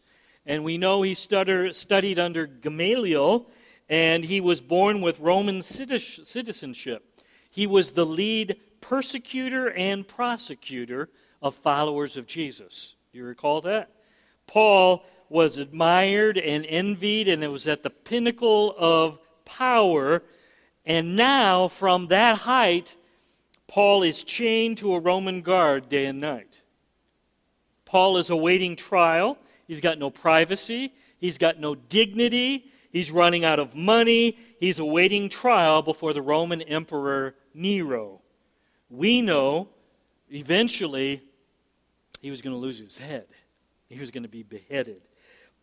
and 0.47 0.65
we 0.65 0.79
know 0.79 1.03
he 1.03 1.15
stutter, 1.15 1.73
studied 1.73 2.19
under 2.19 2.47
Gamaliel, 2.47 3.49
and 3.89 4.25
he 4.25 4.41
was 4.41 4.61
born 4.61 5.01
with 5.01 5.21
Roman 5.21 5.61
citizenship. 5.61 7.23
He 7.51 7.67
was 7.67 7.91
the 7.91 8.07
lead 8.07 8.57
persecutor 8.81 9.71
and 9.71 10.07
prosecutor 10.07 11.09
of 11.43 11.55
followers 11.55 12.17
of 12.17 12.27
Jesus. 12.27 12.95
Do 13.13 13.19
you 13.19 13.25
recall 13.25 13.61
that? 13.63 13.91
Paul 14.47 15.05
was 15.29 15.59
admired 15.59 16.39
and 16.39 16.65
envied, 16.67 17.29
and 17.29 17.43
it 17.43 17.51
was 17.51 17.67
at 17.67 17.83
the 17.83 17.91
pinnacle 17.91 18.75
of 18.79 19.19
power. 19.45 20.23
And 20.85 21.17
now, 21.17 21.67
from 21.69 22.09
that 22.09 22.39
height, 22.39 22.97
Paul 23.67 24.05
is 24.05 24.23
chained 24.23 24.79
to 24.79 24.95
a 24.95 25.01
Roman 25.01 25.41
guard 25.41 25.89
day 25.89 26.07
and 26.07 26.21
night. 26.21 26.63
Paul 27.85 28.17
is 28.17 28.31
awaiting 28.31 28.77
trial. 28.77 29.39
He's 29.67 29.81
got 29.81 29.99
no 29.99 30.11
privacy, 30.11 30.93
he's 31.19 31.39
got 31.39 31.59
no 31.59 31.75
dignity, 31.75 32.71
he's 32.93 33.11
running 33.11 33.45
out 33.45 33.59
of 33.59 33.75
money, 33.75 34.39
he's 34.61 34.79
awaiting 34.79 35.29
trial 35.29 35.83
before 35.83 36.13
the 36.13 36.23
Roman 36.23 36.63
Emperor 36.63 37.35
Nero. 37.53 38.21
We 38.89 39.23
know 39.23 39.69
eventually 40.31 41.23
he 42.21 42.31
was 42.31 42.43
going 42.43 42.55
to 42.55 42.61
lose 42.61 42.79
his 42.79 42.99
head. 42.99 43.27
He 43.89 44.01
was 44.01 44.11
going 44.11 44.23
to 44.23 44.29
be 44.29 44.43
beheaded. 44.43 45.03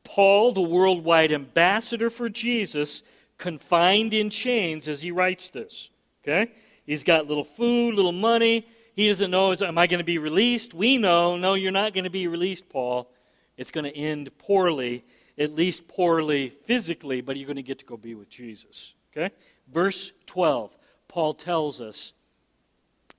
Paul, 0.03 0.51
the 0.51 0.62
worldwide 0.62 1.31
ambassador 1.31 2.10
for 2.10 2.29
Jesus, 2.29 3.03
confined 3.38 4.13
in 4.13 4.29
chains 4.29 4.88
as 4.88 5.01
he 5.01 5.12
writes 5.12 5.50
this. 5.50 5.89
Okay? 6.24 6.51
He's 6.86 7.03
got 7.03 7.27
little 7.27 7.43
food, 7.43 7.95
little 7.95 8.12
money. 8.12 8.67
He 8.95 9.07
doesn't 9.07 9.31
know, 9.31 9.53
am 9.53 9.77
I 9.77 9.88
going 9.88 10.00
to 10.00 10.05
be 10.05 10.17
released? 10.17 10.74
We 10.74 10.98
know, 10.98 11.36
no, 11.36 11.53
you're 11.53 11.72
not 11.72 11.93
going 11.93 12.03
to 12.03 12.10
be 12.10 12.27
released, 12.27 12.69
Paul. 12.69 13.10
It's 13.57 13.72
going 13.72 13.86
to 13.86 13.95
end 13.95 14.36
poorly, 14.38 15.03
at 15.38 15.53
least 15.53 15.88
poorly 15.88 16.50
physically, 16.50 17.22
but 17.22 17.38
you're 17.38 17.48
going 17.48 17.55
to 17.57 17.63
get 17.63 17.79
to 17.79 17.86
go 17.86 17.98
be 17.98 18.15
with 18.15 18.29
Jesus. 18.29 18.95
Okay? 19.15 19.33
Verse 19.72 20.12
12, 20.25 20.75
Paul 21.07 21.33
tells 21.33 21.79
us, 21.79 22.13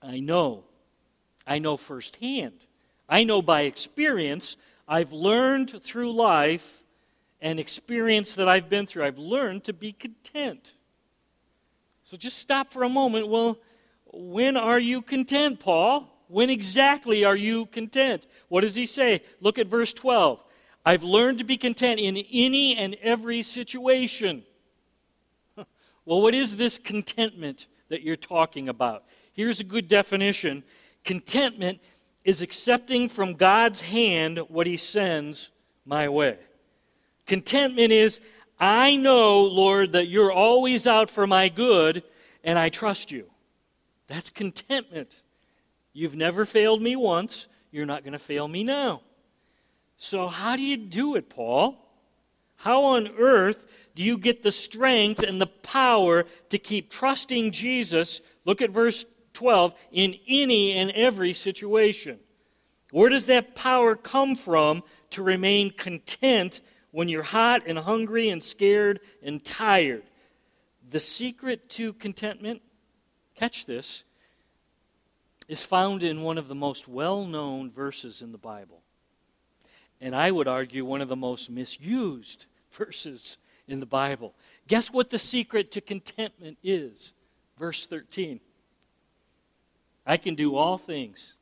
I 0.02 0.20
know, 0.20 0.64
I 1.46 1.58
know 1.58 1.76
firsthand, 1.76 2.66
I 3.08 3.24
know 3.24 3.42
by 3.42 3.62
experience 3.62 4.56
I've 4.88 5.12
learned 5.12 5.70
through 5.82 6.12
life 6.12 6.82
and 7.40 7.60
experience 7.60 8.34
that 8.34 8.48
I've 8.48 8.68
been 8.68 8.86
through, 8.86 9.04
I've 9.04 9.18
learned 9.18 9.64
to 9.64 9.72
be 9.72 9.92
content. 9.92 10.74
So 12.02 12.16
just 12.16 12.38
stop 12.38 12.70
for 12.70 12.84
a 12.84 12.88
moment. 12.88 13.28
Well, 13.28 13.58
when 14.12 14.56
are 14.56 14.78
you 14.78 15.02
content, 15.02 15.60
Paul? 15.60 16.13
When 16.34 16.50
exactly 16.50 17.24
are 17.24 17.36
you 17.36 17.66
content? 17.66 18.26
What 18.48 18.62
does 18.62 18.74
he 18.74 18.86
say? 18.86 19.22
Look 19.40 19.56
at 19.56 19.68
verse 19.68 19.92
12. 19.92 20.42
I've 20.84 21.04
learned 21.04 21.38
to 21.38 21.44
be 21.44 21.56
content 21.56 22.00
in 22.00 22.16
any 22.16 22.76
and 22.76 22.96
every 23.00 23.40
situation. 23.40 24.42
Well, 26.04 26.20
what 26.20 26.34
is 26.34 26.56
this 26.56 26.76
contentment 26.76 27.68
that 27.88 28.02
you're 28.02 28.16
talking 28.16 28.68
about? 28.68 29.04
Here's 29.32 29.60
a 29.60 29.64
good 29.64 29.86
definition 29.86 30.64
contentment 31.04 31.78
is 32.24 32.42
accepting 32.42 33.08
from 33.08 33.34
God's 33.34 33.82
hand 33.82 34.38
what 34.48 34.66
He 34.66 34.76
sends 34.76 35.52
my 35.86 36.08
way. 36.08 36.38
Contentment 37.26 37.92
is, 37.92 38.18
I 38.58 38.96
know, 38.96 39.40
Lord, 39.44 39.92
that 39.92 40.08
you're 40.08 40.32
always 40.32 40.88
out 40.88 41.10
for 41.10 41.28
my 41.28 41.48
good, 41.48 42.02
and 42.42 42.58
I 42.58 42.70
trust 42.70 43.12
you. 43.12 43.30
That's 44.08 44.30
contentment. 44.30 45.22
You've 45.94 46.16
never 46.16 46.44
failed 46.44 46.82
me 46.82 46.96
once. 46.96 47.48
you're 47.70 47.86
not 47.86 48.04
going 48.04 48.12
to 48.12 48.18
fail 48.18 48.46
me 48.46 48.62
now. 48.62 49.00
So, 49.96 50.28
how 50.28 50.56
do 50.56 50.62
you 50.62 50.76
do 50.76 51.14
it, 51.14 51.30
Paul? 51.30 51.80
How 52.56 52.84
on 52.84 53.08
earth 53.18 53.66
do 53.94 54.02
you 54.02 54.18
get 54.18 54.42
the 54.42 54.50
strength 54.50 55.22
and 55.22 55.40
the 55.40 55.46
power 55.46 56.24
to 56.50 56.58
keep 56.58 56.90
trusting 56.90 57.52
Jesus? 57.52 58.20
Look 58.44 58.60
at 58.60 58.70
verse 58.70 59.06
12 59.34 59.74
in 59.92 60.16
any 60.28 60.72
and 60.72 60.90
every 60.92 61.32
situation. 61.32 62.18
Where 62.90 63.08
does 63.08 63.26
that 63.26 63.54
power 63.54 63.96
come 63.96 64.34
from 64.36 64.82
to 65.10 65.22
remain 65.22 65.70
content 65.70 66.60
when 66.90 67.08
you're 67.08 67.22
hot 67.22 67.62
and 67.66 67.78
hungry 67.78 68.30
and 68.30 68.42
scared 68.42 69.00
and 69.22 69.44
tired? 69.44 70.04
The 70.90 71.00
secret 71.00 71.68
to 71.70 71.92
contentment, 71.92 72.62
catch 73.34 73.66
this, 73.66 74.04
is 75.48 75.62
found 75.62 76.02
in 76.02 76.22
one 76.22 76.38
of 76.38 76.48
the 76.48 76.54
most 76.54 76.88
well 76.88 77.24
known 77.24 77.70
verses 77.70 78.22
in 78.22 78.32
the 78.32 78.38
Bible. 78.38 78.82
And 80.00 80.14
I 80.14 80.30
would 80.30 80.48
argue 80.48 80.84
one 80.84 81.00
of 81.00 81.08
the 81.08 81.16
most 81.16 81.50
misused 81.50 82.46
verses 82.72 83.38
in 83.68 83.80
the 83.80 83.86
Bible. 83.86 84.34
Guess 84.68 84.92
what 84.92 85.10
the 85.10 85.18
secret 85.18 85.70
to 85.72 85.80
contentment 85.80 86.58
is? 86.62 87.12
Verse 87.58 87.86
13. 87.86 88.40
I 90.06 90.16
can 90.16 90.34
do 90.34 90.56
all 90.56 90.76
things. 90.76 91.34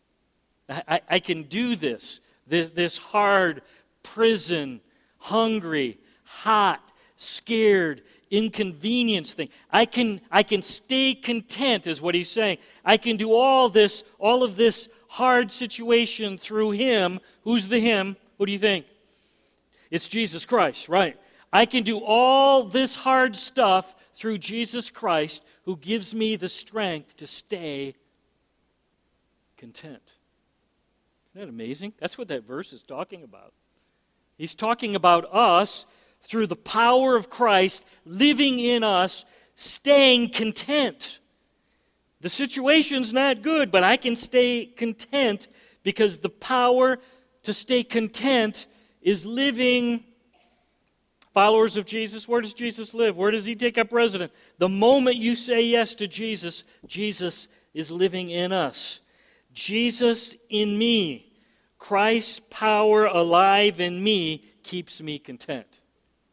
I, 0.69 0.83
I, 0.89 1.01
I 1.11 1.19
can 1.19 1.45
do 1.45 1.75
this, 1.75 2.21
this, 2.47 2.71
this 2.71 2.97
hard 2.97 3.63
prison, 4.03 4.81
hungry, 5.19 5.99
hot, 6.25 6.93
scared, 7.17 8.03
inconvenience 8.33 9.35
thing. 9.35 9.51
I 9.71 9.85
can, 9.85 10.21
I 10.31 10.43
can 10.43 10.63
stay 10.63 11.15
content, 11.15 11.87
is 11.87 12.03
what 12.03 12.17
he's 12.17 12.31
saying. 12.31 12.59
I 12.85 12.97
can 12.97 13.17
do 13.17 13.35
all 13.35 13.69
this, 13.69 14.03
all 14.19 14.43
of 14.43 14.57
this 14.57 14.89
hard 15.09 15.51
situation 15.51 16.39
through 16.39 16.73
him. 16.73 17.21
Who's 17.45 17.69
the 17.69 17.79
him? 17.79 18.17
What 18.39 18.47
do 18.47 18.53
you 18.53 18.59
think? 18.59 18.87
It's 19.91 20.09
Jesus 20.09 20.47
Christ, 20.47 20.89
right? 20.89 21.17
I 21.53 21.67
can 21.67 21.83
do 21.83 21.99
all 21.99 22.65
this 22.65 22.97
hard 22.97 23.37
stuff 23.37 23.95
through 24.15 24.39
Jesus 24.39 24.89
Christ 24.89 25.45
who 25.67 25.77
gives 25.77 26.15
me 26.15 26.35
the 26.37 26.49
strength 26.49 27.19
to 27.19 27.27
stay 27.27 27.95
content. 29.59 30.15
Isn't 31.35 31.47
that 31.47 31.49
amazing? 31.53 31.93
That's 31.99 32.17
what 32.17 32.29
that 32.29 32.45
verse 32.45 32.73
is 32.73 32.83
talking 32.83 33.23
about. 33.23 33.53
He's 34.39 34.55
talking 34.55 34.97
about 34.97 35.27
us 35.33 35.85
through 36.23 36.47
the 36.47 36.57
power 36.57 37.17
of 37.17 37.31
Christ 37.31 37.85
living 38.05 38.59
in 38.59 38.83
us, 38.83 39.25
staying 39.55 40.31
content. 40.31 41.21
The 42.21 42.29
situation's 42.29 43.13
not 43.13 43.43
good, 43.43 43.71
but 43.71 43.83
I 43.83 43.97
can 43.97 44.17
stay 44.17 44.67
content 44.67 45.49
because 45.83 46.19
the 46.19 46.29
power 46.31 46.99
to 47.43 47.53
stay 47.53 47.83
content 47.83 48.67
is 49.03 49.27
living 49.27 50.05
Followers 51.33 51.79
of 51.79 51.87
Jesus, 51.87 52.29
where 52.29 52.43
does 52.43 52.53
Jesus 52.53 52.93
live? 52.93 53.17
Where 53.17 53.31
does 53.31 53.47
he 53.47 53.55
take 53.55 53.79
up 53.79 53.93
residence? 53.93 54.33
The 54.59 54.69
moment 54.69 55.17
you 55.17 55.35
say 55.35 55.65
yes 55.65 55.95
to 55.95 56.07
Jesus, 56.07 56.65
Jesus 56.87 57.49
is 57.73 57.91
living 57.91 58.29
in 58.29 58.53
us. 58.53 59.01
Jesus 59.55 60.35
in 60.51 60.77
me, 60.77 61.33
Christ's 61.79 62.41
power 62.51 63.07
alive 63.07 63.81
in 63.81 64.03
me, 64.03 64.45
keeps 64.63 65.01
me 65.01 65.19
content. 65.19 65.81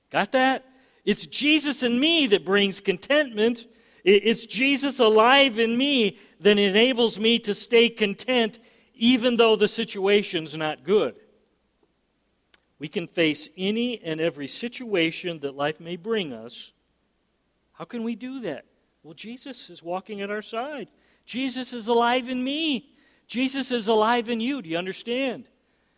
Got 0.10 0.32
that? 0.34 0.66
It's 1.06 1.26
Jesus 1.26 1.84
in 1.84 2.00
me 2.00 2.28
that 2.28 2.46
brings 2.46 2.80
contentment. 2.80 3.68
It's 4.04 4.46
Jesus 4.46 5.00
alive 5.00 5.60
in 5.60 5.78
me 5.78 6.18
that 6.40 6.58
enables 6.58 7.20
me 7.20 7.40
to 7.40 7.54
stay 7.54 7.90
content 7.90 8.60
even 8.94 9.38
though 9.38 9.56
the 9.56 9.68
situation's 9.68 10.56
not 10.56 10.84
good. 10.84 11.16
We 12.80 12.88
can 12.88 13.08
face 13.08 13.50
any 13.58 14.02
and 14.02 14.22
every 14.22 14.48
situation 14.48 15.40
that 15.40 15.56
life 15.56 15.80
may 15.80 15.98
bring 15.98 16.34
us. 16.34 16.72
How 17.74 17.86
can 17.86 18.04
we 18.04 18.16
do 18.16 18.42
that? 18.42 18.66
Well, 19.04 19.14
Jesus 19.14 19.70
is 19.70 19.84
walking 19.84 20.22
at 20.22 20.32
our 20.32 20.42
side. 20.42 20.90
Jesus 21.26 21.74
is 21.74 21.88
alive 21.88 22.30
in 22.30 22.44
me. 22.44 22.90
Jesus 23.28 23.72
is 23.72 23.88
alive 23.88 24.30
in 24.30 24.40
you. 24.40 24.62
Do 24.62 24.70
you 24.70 24.78
understand? 24.78 25.48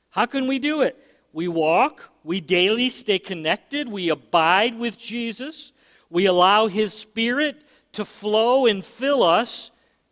How 0.09 0.25
can 0.25 0.47
we 0.47 0.59
do 0.59 0.81
it? 0.81 0.97
We 1.33 1.47
walk, 1.47 2.09
we 2.23 2.41
daily 2.41 2.89
stay 2.89 3.19
connected, 3.19 3.87
we 3.87 4.09
abide 4.09 4.77
with 4.77 4.97
Jesus, 4.97 5.73
we 6.09 6.25
allow 6.25 6.67
His 6.67 6.93
Spirit 6.93 7.63
to 7.93 8.05
flow 8.05 8.65
and 8.65 8.85
fill 8.85 9.23
us 9.23 9.71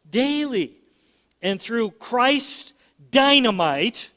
daily. 0.09 0.73
And 1.41 1.61
through 1.61 1.91
Christ's 1.91 2.73
dynamite, 3.11 4.11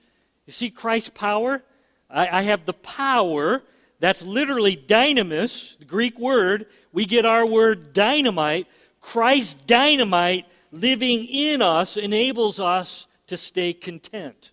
you 0.46 0.52
see 0.52 0.70
Christ's 0.70 1.10
power? 1.10 1.62
I, 2.10 2.38
I 2.38 2.42
have 2.42 2.66
the 2.66 2.72
power. 2.72 3.62
That's 4.00 4.24
literally 4.24 4.76
dynamis, 4.76 5.78
the 5.78 5.84
Greek 5.84 6.18
word. 6.18 6.66
We 6.92 7.04
get 7.04 7.24
our 7.24 7.46
word 7.46 7.92
dynamite. 7.92 8.66
Christ's 9.00 9.54
dynamite 9.54 10.46
living 10.70 11.26
in 11.26 11.62
us 11.62 11.96
enables 11.96 12.58
us 12.58 13.06
to 13.28 13.36
stay 13.36 13.72
content, 13.72 14.50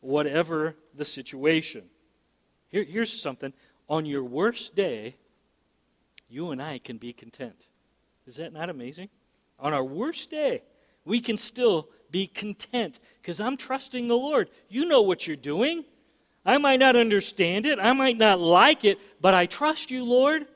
whatever 0.00 0.76
the 0.98 1.04
situation. 1.04 1.84
Here, 2.68 2.84
here's 2.84 3.12
something. 3.12 3.52
On 3.88 4.04
your 4.04 4.22
worst 4.22 4.76
day, 4.76 5.16
you 6.28 6.50
and 6.50 6.60
I 6.60 6.78
can 6.78 6.98
be 6.98 7.12
content. 7.12 7.68
Is 8.26 8.36
that 8.36 8.52
not 8.52 8.68
amazing? 8.68 9.08
On 9.58 9.72
our 9.72 9.84
worst 9.84 10.30
day, 10.30 10.62
we 11.04 11.20
can 11.20 11.38
still 11.38 11.88
be 12.10 12.26
content 12.26 13.00
because 13.20 13.40
I'm 13.40 13.56
trusting 13.56 14.06
the 14.06 14.16
Lord. 14.16 14.50
You 14.68 14.84
know 14.84 15.02
what 15.02 15.26
you're 15.26 15.36
doing. 15.36 15.84
I 16.44 16.58
might 16.58 16.80
not 16.80 16.96
understand 16.96 17.66
it, 17.66 17.78
I 17.78 17.92
might 17.92 18.16
not 18.16 18.40
like 18.40 18.84
it, 18.84 18.98
but 19.20 19.34
I 19.34 19.46
trust 19.46 19.90
you, 19.90 20.04
Lord. 20.04 20.46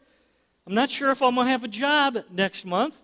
I'm 0.67 0.75
not 0.75 0.91
sure 0.91 1.11
if 1.11 1.23
I'm 1.23 1.35
going 1.35 1.47
to 1.47 1.51
have 1.51 1.65
a 1.65 1.69
job 1.69 2.19
next 2.31 2.65
month, 2.65 3.03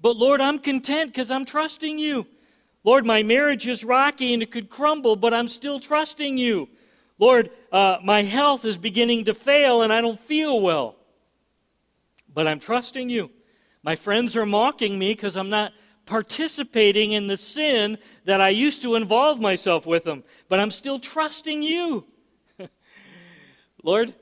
but 0.00 0.16
Lord, 0.16 0.40
I'm 0.40 0.58
content 0.58 1.10
because 1.10 1.30
I'm 1.30 1.44
trusting 1.44 1.98
you. 1.98 2.26
Lord, 2.84 3.04
my 3.04 3.22
marriage 3.22 3.66
is 3.66 3.84
rocky 3.84 4.34
and 4.34 4.42
it 4.42 4.50
could 4.50 4.70
crumble, 4.70 5.16
but 5.16 5.34
I'm 5.34 5.48
still 5.48 5.78
trusting 5.78 6.38
you. 6.38 6.68
Lord, 7.18 7.50
uh, 7.72 7.98
my 8.02 8.22
health 8.22 8.64
is 8.64 8.76
beginning 8.76 9.24
to 9.24 9.34
fail 9.34 9.82
and 9.82 9.92
I 9.92 10.00
don't 10.00 10.20
feel 10.20 10.60
well, 10.60 10.96
but 12.32 12.46
I'm 12.46 12.60
trusting 12.60 13.08
you. 13.08 13.30
My 13.82 13.96
friends 13.96 14.36
are 14.36 14.46
mocking 14.46 14.98
me 14.98 15.14
because 15.14 15.36
I'm 15.36 15.50
not 15.50 15.72
participating 16.06 17.12
in 17.12 17.26
the 17.26 17.36
sin 17.36 17.98
that 18.24 18.40
I 18.40 18.48
used 18.48 18.82
to 18.82 18.94
involve 18.94 19.40
myself 19.40 19.86
with 19.86 20.04
them, 20.04 20.24
but 20.48 20.58
I'm 20.58 20.70
still 20.70 20.98
trusting 20.98 21.62
you. 21.62 22.06
Lord, 23.82 24.14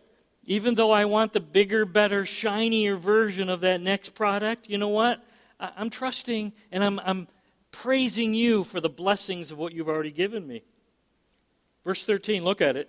even 0.45 0.75
though 0.75 0.91
I 0.91 1.05
want 1.05 1.33
the 1.33 1.41
bigger, 1.41 1.85
better, 1.85 2.25
shinier 2.25 2.97
version 2.97 3.49
of 3.49 3.61
that 3.61 3.81
next 3.81 4.11
product, 4.15 4.69
you 4.69 4.79
know 4.79 4.89
what? 4.89 5.23
I'm 5.59 5.91
trusting 5.91 6.53
and 6.73 6.85
I'm, 6.85 7.01
I'm 7.01 7.29
praising 7.71 8.35
you 8.35 8.65
for 8.65 8.81
the 8.81 8.89
blessings 8.89 9.51
of 9.51 9.59
what 9.59 9.73
you've 9.73 9.89
already 9.89 10.11
given 10.11 10.47
me. 10.47 10.63
Verse 11.87 12.03
13, 12.03 12.43
look 12.43 12.61
at 12.61 12.77
it. 12.77 12.89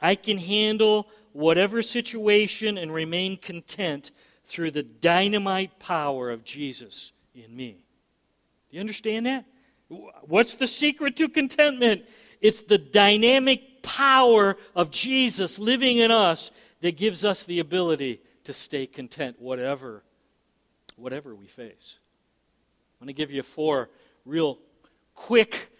I 0.00 0.16
can 0.16 0.36
handle 0.36 1.08
whatever 1.32 1.80
situation 1.80 2.76
and 2.76 2.92
remain 2.92 3.36
content 3.36 4.10
through 4.44 4.72
the 4.72 4.82
dynamite 4.82 5.78
power 5.78 6.30
of 6.30 6.42
Jesus 6.42 7.12
in 7.36 7.54
me. 7.54 7.78
Do 8.68 8.76
you 8.76 8.80
understand 8.80 9.26
that? 9.26 9.44
What's 10.22 10.56
the 10.56 10.66
secret 10.66 11.14
to 11.18 11.28
contentment? 11.28 12.02
It's 12.40 12.62
the 12.62 12.78
dynamic 12.78 13.84
power 13.84 14.56
of 14.74 14.90
Jesus 14.90 15.60
living 15.60 15.98
in 15.98 16.10
us 16.10 16.50
that 16.80 16.96
gives 16.96 17.24
us 17.24 17.44
the 17.44 17.60
ability 17.60 18.20
to 18.42 18.52
stay 18.52 18.88
content 18.88 19.40
whatever 19.40 20.02
whatever 20.96 21.32
we 21.32 21.46
face. 21.46 21.98
I'm 23.00 23.04
going 23.06 23.14
to 23.14 23.16
give 23.16 23.30
you 23.30 23.44
four 23.44 23.88
real 24.24 24.58
quick 25.14 25.70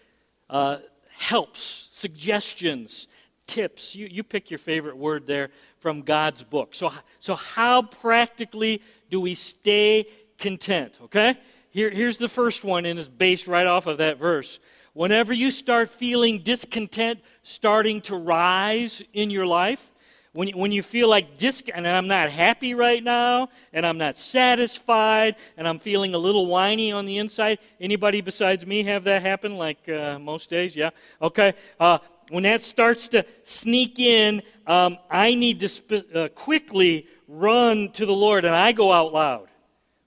uh, 0.49 0.77
helps, 1.17 1.89
suggestions, 1.91 3.07
tips. 3.47 3.95
You, 3.95 4.07
you 4.09 4.23
pick 4.23 4.51
your 4.51 4.59
favorite 4.59 4.97
word 4.97 5.25
there 5.25 5.49
from 5.79 6.01
God's 6.01 6.43
book. 6.43 6.75
So, 6.75 6.91
so 7.19 7.35
how 7.35 7.81
practically 7.81 8.81
do 9.09 9.19
we 9.19 9.33
stay 9.33 10.05
content? 10.37 10.99
Okay? 11.05 11.37
Here, 11.71 11.89
here's 11.89 12.17
the 12.17 12.29
first 12.29 12.63
one, 12.63 12.85
and 12.85 12.99
it's 12.99 13.07
based 13.07 13.47
right 13.47 13.67
off 13.67 13.87
of 13.87 13.97
that 13.97 14.17
verse. 14.17 14.59
Whenever 14.93 15.33
you 15.33 15.51
start 15.51 15.89
feeling 15.89 16.39
discontent 16.39 17.19
starting 17.43 18.01
to 18.01 18.15
rise 18.15 19.01
in 19.13 19.29
your 19.29 19.45
life, 19.45 19.93
when, 20.37 20.49
when 20.49 20.71
you 20.71 20.83
feel 20.83 21.09
like 21.09 21.39
dis 21.39 21.63
and 21.73 21.87
I'm 21.87 22.07
not 22.07 22.29
happy 22.29 22.75
right 22.75 23.03
now, 23.03 23.49
and 23.73 23.83
I'm 23.83 23.97
not 23.97 24.19
satisfied, 24.19 25.35
and 25.57 25.67
I'm 25.67 25.79
feeling 25.79 26.13
a 26.13 26.19
little 26.19 26.45
whiny 26.45 26.91
on 26.91 27.07
the 27.07 27.17
inside. 27.17 27.57
Anybody 27.81 28.21
besides 28.21 28.63
me 28.63 28.83
have 28.83 29.05
that 29.05 29.23
happen? 29.23 29.57
Like 29.57 29.89
uh, 29.89 30.19
most 30.19 30.51
days, 30.51 30.75
yeah. 30.75 30.91
Okay. 31.19 31.53
Uh, 31.79 31.97
when 32.29 32.43
that 32.43 32.61
starts 32.61 33.07
to 33.07 33.25
sneak 33.41 33.97
in, 33.97 34.43
um, 34.67 34.99
I 35.09 35.33
need 35.33 35.59
to 35.61 35.69
sp- 35.73 36.05
uh, 36.13 36.27
quickly 36.27 37.07
run 37.27 37.89
to 37.93 38.05
the 38.05 38.13
Lord, 38.13 38.45
and 38.45 38.53
I 38.53 38.73
go 38.73 38.93
out 38.93 39.13
loud. 39.13 39.47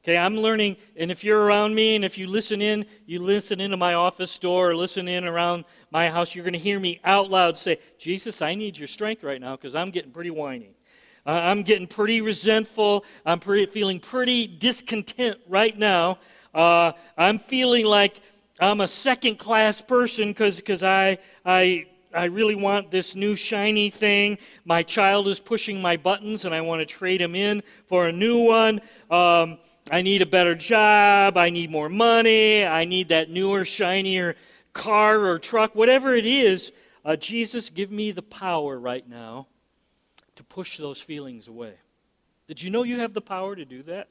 Okay, 0.03 0.17
I'm 0.17 0.39
learning, 0.39 0.79
and 0.97 1.11
if 1.11 1.25
you're 1.25 1.43
around 1.43 1.75
me 1.75 1.95
and 1.95 2.07
if 2.07 2.17
you 2.17 2.27
listen 2.27 2.63
in, 2.63 2.87
you 3.05 3.21
listen 3.21 3.61
into 3.61 3.77
my 3.77 3.93
office 3.93 4.39
door 4.39 4.71
or 4.71 4.75
listen 4.75 5.09
in 5.09 5.27
around 5.27 5.67
my 5.91 6.09
house, 6.09 6.35
you're 6.35 6.43
going 6.43 6.55
to 6.55 6.59
hear 6.59 6.81
me 6.81 7.01
out 7.05 7.29
loud 7.29 7.59
say, 7.59 7.79
Jesus, 7.99 8.41
I 8.41 8.55
need 8.55 8.79
your 8.79 8.89
strength 8.89 9.23
right 9.23 9.39
now 9.39 9.57
because 9.57 9.75
I'm 9.75 9.91
getting 9.91 10.11
pretty 10.11 10.31
whiny. 10.31 10.71
Uh, 11.27 11.33
I'm 11.33 11.63
getting 11.63 11.87
pretty 11.87 12.23
resentful. 12.23 13.05
I'm 13.27 13.41
feeling 13.41 14.01
pretty 14.01 14.47
discontent 14.47 15.37
right 15.47 15.79
now. 15.79 16.19
Uh, 16.55 16.93
I'm 17.19 17.39
feeling 17.39 17.85
like 17.85 18.23
I'm 18.59 18.81
a 18.81 18.89
second 18.89 19.39
class 19.39 19.83
person 19.83 20.29
because 20.29 20.83
I, 20.83 21.19
I, 21.45 21.89
I 22.13 22.25
really 22.25 22.55
want 22.55 22.91
this 22.91 23.15
new 23.15 23.37
shiny 23.37 23.91
thing. 23.91 24.39
My 24.65 24.83
child 24.83 25.29
is 25.29 25.39
pushing 25.39 25.81
my 25.81 25.97
buttons 25.97 26.45
and 26.45 26.55
I 26.55 26.61
want 26.61 26.81
to 26.81 26.87
trade 26.87 27.21
him 27.21 27.35
in 27.35 27.63
for 27.87 28.07
a 28.07 28.13
new 28.13 28.39
one. 28.39 28.81
Um, 29.11 29.59
I 29.93 30.03
need 30.03 30.21
a 30.21 30.27
better 30.27 30.55
job. 30.55 31.37
I 31.37 31.51
need 31.51 31.71
more 31.71 31.89
money. 31.89 32.65
I 32.65 32.85
need 32.85 33.09
that 33.09 33.31
newer, 33.31 33.65
shinier 33.65 34.37
car 34.73 35.25
or 35.25 35.39
truck, 35.39 35.75
whatever 35.75 36.15
it 36.15 36.27
is. 36.27 36.73
Uh, 37.05 37.17
Jesus, 37.17 37.71
give 37.71 37.91
me 37.91 38.11
the 38.11 38.23
power 38.23 38.79
right 38.79 39.09
now 39.09 39.47
to 40.37 40.45
push 40.45 40.79
those 40.79 41.01
feelings 41.01 41.49
away. 41.49 41.75
Did 42.47 42.63
you 42.63 42.71
know 42.71 42.83
you 42.83 43.01
have 43.01 43.15
the 43.15 43.21
power 43.21 43.55
to 43.55 43.65
do 43.65 43.83
that? 43.85 44.09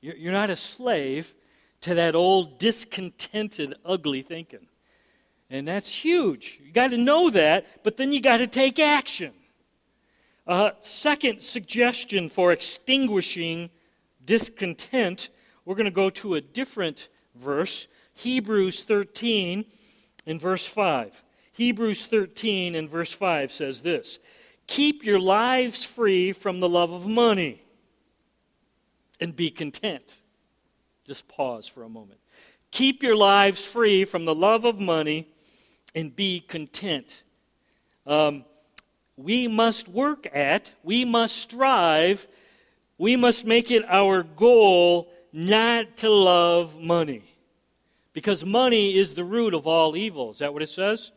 You're 0.00 0.32
not 0.32 0.50
a 0.50 0.56
slave 0.56 1.34
to 1.82 1.94
that 1.94 2.14
old 2.14 2.58
discontented, 2.58 3.74
ugly 3.84 4.22
thinking. 4.22 4.66
And 5.52 5.68
that's 5.68 5.94
huge. 5.94 6.58
You 6.64 6.72
got 6.72 6.92
to 6.92 6.96
know 6.96 7.28
that, 7.28 7.66
but 7.84 7.98
then 7.98 8.10
you 8.10 8.22
got 8.22 8.38
to 8.38 8.46
take 8.46 8.78
action. 8.78 9.34
Uh, 10.46 10.70
second 10.80 11.42
suggestion 11.42 12.30
for 12.30 12.52
extinguishing 12.52 13.68
discontent, 14.24 15.28
we're 15.66 15.74
going 15.74 15.84
to 15.84 15.90
go 15.90 16.08
to 16.08 16.36
a 16.36 16.40
different 16.40 17.10
verse, 17.34 17.86
Hebrews 18.14 18.82
13 18.82 19.66
in 20.24 20.38
verse 20.38 20.66
5. 20.66 21.22
Hebrews 21.52 22.06
13 22.06 22.74
in 22.74 22.88
verse 22.88 23.12
5 23.12 23.52
says 23.52 23.82
this 23.82 24.20
Keep 24.66 25.04
your 25.04 25.20
lives 25.20 25.84
free 25.84 26.32
from 26.32 26.60
the 26.60 26.68
love 26.68 26.92
of 26.92 27.06
money 27.06 27.62
and 29.20 29.36
be 29.36 29.50
content. 29.50 30.18
Just 31.04 31.28
pause 31.28 31.68
for 31.68 31.82
a 31.82 31.90
moment. 31.90 32.20
Keep 32.70 33.02
your 33.02 33.16
lives 33.16 33.66
free 33.66 34.06
from 34.06 34.24
the 34.24 34.34
love 34.34 34.64
of 34.64 34.80
money 34.80 35.28
and 35.94 36.14
be 36.14 36.40
content. 36.40 37.22
Um, 38.06 38.44
we 39.16 39.46
must 39.46 39.88
work 39.88 40.26
at, 40.34 40.72
we 40.82 41.04
must 41.04 41.36
strive, 41.36 42.26
we 42.98 43.16
must 43.16 43.44
make 43.44 43.70
it 43.70 43.84
our 43.88 44.22
goal 44.22 45.12
not 45.32 45.96
to 45.98 46.10
love 46.10 46.80
money. 46.80 47.22
Because 48.12 48.44
money 48.44 48.96
is 48.96 49.14
the 49.14 49.24
root 49.24 49.54
of 49.54 49.66
all 49.66 49.96
evil. 49.96 50.30
Is 50.30 50.38
that 50.38 50.52
what 50.52 50.62
it 50.62 50.68
says? 50.68 51.12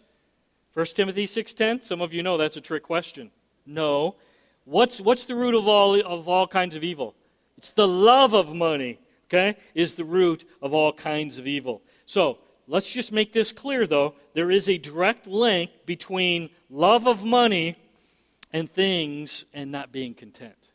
1 0.74 0.86
Timothy 0.96 1.26
6:10. 1.26 1.82
Some 1.82 2.02
of 2.02 2.14
you 2.14 2.24
know 2.24 2.38
that's 2.38 2.58
a 2.58 2.62
trick 2.62 2.84
question. 2.84 3.32
No. 3.66 4.16
What's, 4.64 5.02
what's 5.02 5.26
the 5.26 5.36
root 5.36 5.56
of 5.56 5.68
all, 5.68 6.00
of 6.00 6.28
all 6.28 6.48
kinds 6.48 6.76
of 6.76 6.84
evil? 6.84 7.14
It's 7.58 7.72
the 7.72 7.88
love 7.88 8.34
of 8.34 8.54
money 8.54 9.00
okay, 9.28 9.58
is 9.74 9.96
the 9.96 10.04
root 10.04 10.46
of 10.62 10.74
all 10.74 10.94
kinds 10.94 11.38
of 11.38 11.48
evil. 11.48 11.82
So 12.06 12.38
let's 12.68 12.92
just 12.92 13.12
make 13.12 13.34
this 13.34 13.52
clear, 13.52 13.86
though. 13.88 14.16
There 14.34 14.52
is 14.52 14.70
a 14.70 14.78
direct 14.78 15.28
link 15.28 15.72
between 15.86 16.50
love 16.70 17.08
of 17.08 17.24
money 17.24 17.78
and 18.54 18.70
things 18.70 19.46
and 19.54 19.72
not 19.72 19.92
being 19.92 20.14
content. 20.14 20.70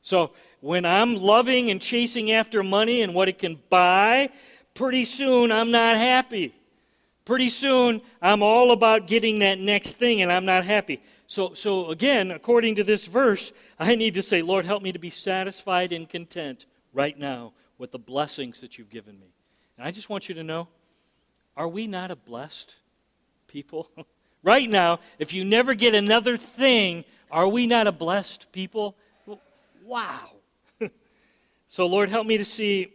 So 0.00 0.32
when 0.60 0.84
I'm 0.84 1.16
loving 1.16 1.70
and 1.70 1.80
chasing 1.80 2.30
after 2.30 2.62
money 2.62 3.02
and 3.02 3.14
what 3.14 3.28
it 3.28 3.38
can 3.38 3.60
buy, 3.68 4.30
pretty 4.74 5.04
soon 5.04 5.52
I'm 5.52 5.70
not 5.70 5.96
happy. 5.96 6.54
Pretty 7.24 7.48
soon 7.48 8.00
I'm 8.22 8.42
all 8.42 8.70
about 8.70 9.06
getting 9.06 9.40
that 9.40 9.58
next 9.58 9.96
thing 9.96 10.22
and 10.22 10.32
I'm 10.32 10.46
not 10.46 10.64
happy. 10.64 11.02
So, 11.26 11.52
so 11.52 11.90
again, 11.90 12.30
according 12.30 12.76
to 12.76 12.84
this 12.84 13.06
verse, 13.06 13.52
I 13.78 13.96
need 13.96 14.14
to 14.14 14.22
say, 14.22 14.40
Lord, 14.40 14.64
help 14.64 14.82
me 14.82 14.92
to 14.92 14.98
be 14.98 15.10
satisfied 15.10 15.92
and 15.92 16.08
content 16.08 16.64
right 16.94 17.18
now 17.18 17.52
with 17.76 17.90
the 17.90 17.98
blessings 17.98 18.62
that 18.62 18.78
you've 18.78 18.88
given 18.88 19.20
me. 19.20 19.34
And 19.76 19.86
I 19.86 19.90
just 19.90 20.08
want 20.08 20.28
you 20.28 20.34
to 20.36 20.42
know 20.42 20.68
are 21.58 21.68
we 21.68 21.88
not 21.88 22.10
a 22.12 22.16
blessed 22.16 22.76
people? 23.48 23.90
right 24.44 24.70
now, 24.70 25.00
if 25.18 25.34
you 25.34 25.44
never 25.44 25.74
get 25.74 25.94
another 25.94 26.36
thing, 26.36 27.04
are 27.30 27.48
we 27.48 27.66
not 27.66 27.86
a 27.86 27.92
blessed 27.92 28.50
people? 28.52 28.96
wow. 29.84 30.30
so, 31.66 31.86
Lord, 31.86 32.10
help 32.10 32.26
me 32.26 32.36
to 32.36 32.44
see 32.44 32.92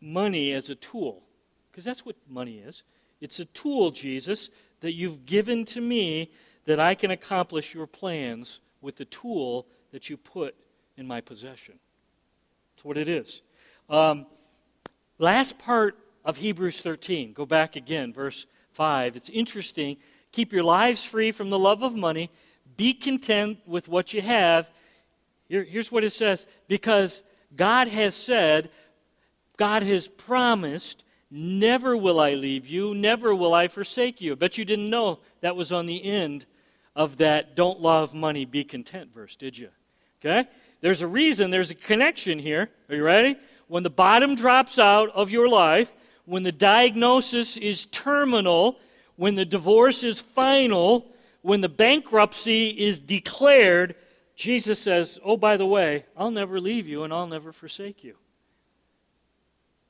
money 0.00 0.52
as 0.52 0.70
a 0.70 0.74
tool, 0.74 1.22
because 1.70 1.84
that's 1.84 2.06
what 2.06 2.14
money 2.28 2.58
is. 2.58 2.84
It's 3.20 3.40
a 3.40 3.46
tool, 3.46 3.90
Jesus, 3.90 4.50
that 4.80 4.92
you've 4.92 5.26
given 5.26 5.64
to 5.66 5.80
me 5.80 6.30
that 6.66 6.78
I 6.78 6.94
can 6.94 7.10
accomplish 7.10 7.74
your 7.74 7.86
plans 7.86 8.60
with 8.82 8.96
the 8.96 9.06
tool 9.06 9.66
that 9.92 10.10
you 10.10 10.16
put 10.16 10.54
in 10.96 11.08
my 11.08 11.20
possession. 11.20 11.78
That's 12.74 12.84
what 12.84 12.98
it 12.98 13.08
is. 13.08 13.40
Um, 13.88 14.26
last 15.18 15.58
part 15.58 15.96
of 16.26 16.36
Hebrews 16.36 16.82
13, 16.82 17.32
go 17.32 17.46
back 17.46 17.76
again, 17.76 18.12
verse 18.12 18.46
5. 18.72 19.16
It's 19.16 19.30
interesting. 19.30 19.96
Keep 20.32 20.52
your 20.52 20.64
lives 20.64 21.04
free 21.04 21.30
from 21.30 21.48
the 21.48 21.58
love 21.58 21.82
of 21.82 21.94
money. 21.94 22.30
Be 22.76 22.92
content 22.92 23.58
with 23.64 23.88
what 23.88 24.12
you 24.12 24.20
have. 24.20 24.68
Here, 25.48 25.62
here's 25.62 25.90
what 25.90 26.04
it 26.04 26.10
says 26.10 26.44
because 26.68 27.22
God 27.54 27.88
has 27.88 28.14
said, 28.14 28.70
God 29.56 29.82
has 29.82 30.08
promised, 30.08 31.04
never 31.30 31.96
will 31.96 32.18
I 32.20 32.34
leave 32.34 32.66
you, 32.66 32.92
never 32.92 33.34
will 33.34 33.54
I 33.54 33.68
forsake 33.68 34.20
you. 34.20 34.34
But 34.36 34.58
you 34.58 34.64
didn't 34.64 34.90
know 34.90 35.20
that 35.40 35.56
was 35.56 35.70
on 35.70 35.86
the 35.86 36.04
end 36.04 36.44
of 36.96 37.18
that 37.18 37.54
don't 37.54 37.80
love 37.80 38.12
money, 38.12 38.44
be 38.44 38.64
content 38.64 39.14
verse, 39.14 39.36
did 39.36 39.56
you? 39.56 39.68
Okay? 40.20 40.48
There's 40.80 41.02
a 41.02 41.06
reason, 41.06 41.50
there's 41.50 41.70
a 41.70 41.74
connection 41.74 42.38
here. 42.40 42.68
Are 42.88 42.96
you 42.96 43.04
ready? 43.04 43.36
when 43.68 43.82
the 43.82 43.90
bottom 43.90 44.34
drops 44.34 44.78
out 44.78 45.10
of 45.10 45.30
your 45.30 45.48
life, 45.48 45.94
when 46.26 46.42
the 46.42 46.52
diagnosis 46.52 47.56
is 47.56 47.86
terminal, 47.86 48.78
when 49.16 49.34
the 49.36 49.44
divorce 49.44 50.02
is 50.02 50.20
final, 50.20 51.10
when 51.40 51.60
the 51.62 51.68
bankruptcy 51.68 52.68
is 52.68 52.98
declared, 52.98 53.94
Jesus 54.34 54.78
says, 54.78 55.18
Oh, 55.24 55.36
by 55.36 55.56
the 55.56 55.66
way, 55.66 56.04
I'll 56.16 56.30
never 56.30 56.60
leave 56.60 56.86
you 56.86 57.04
and 57.04 57.12
I'll 57.12 57.26
never 57.26 57.52
forsake 57.52 58.04
you. 58.04 58.16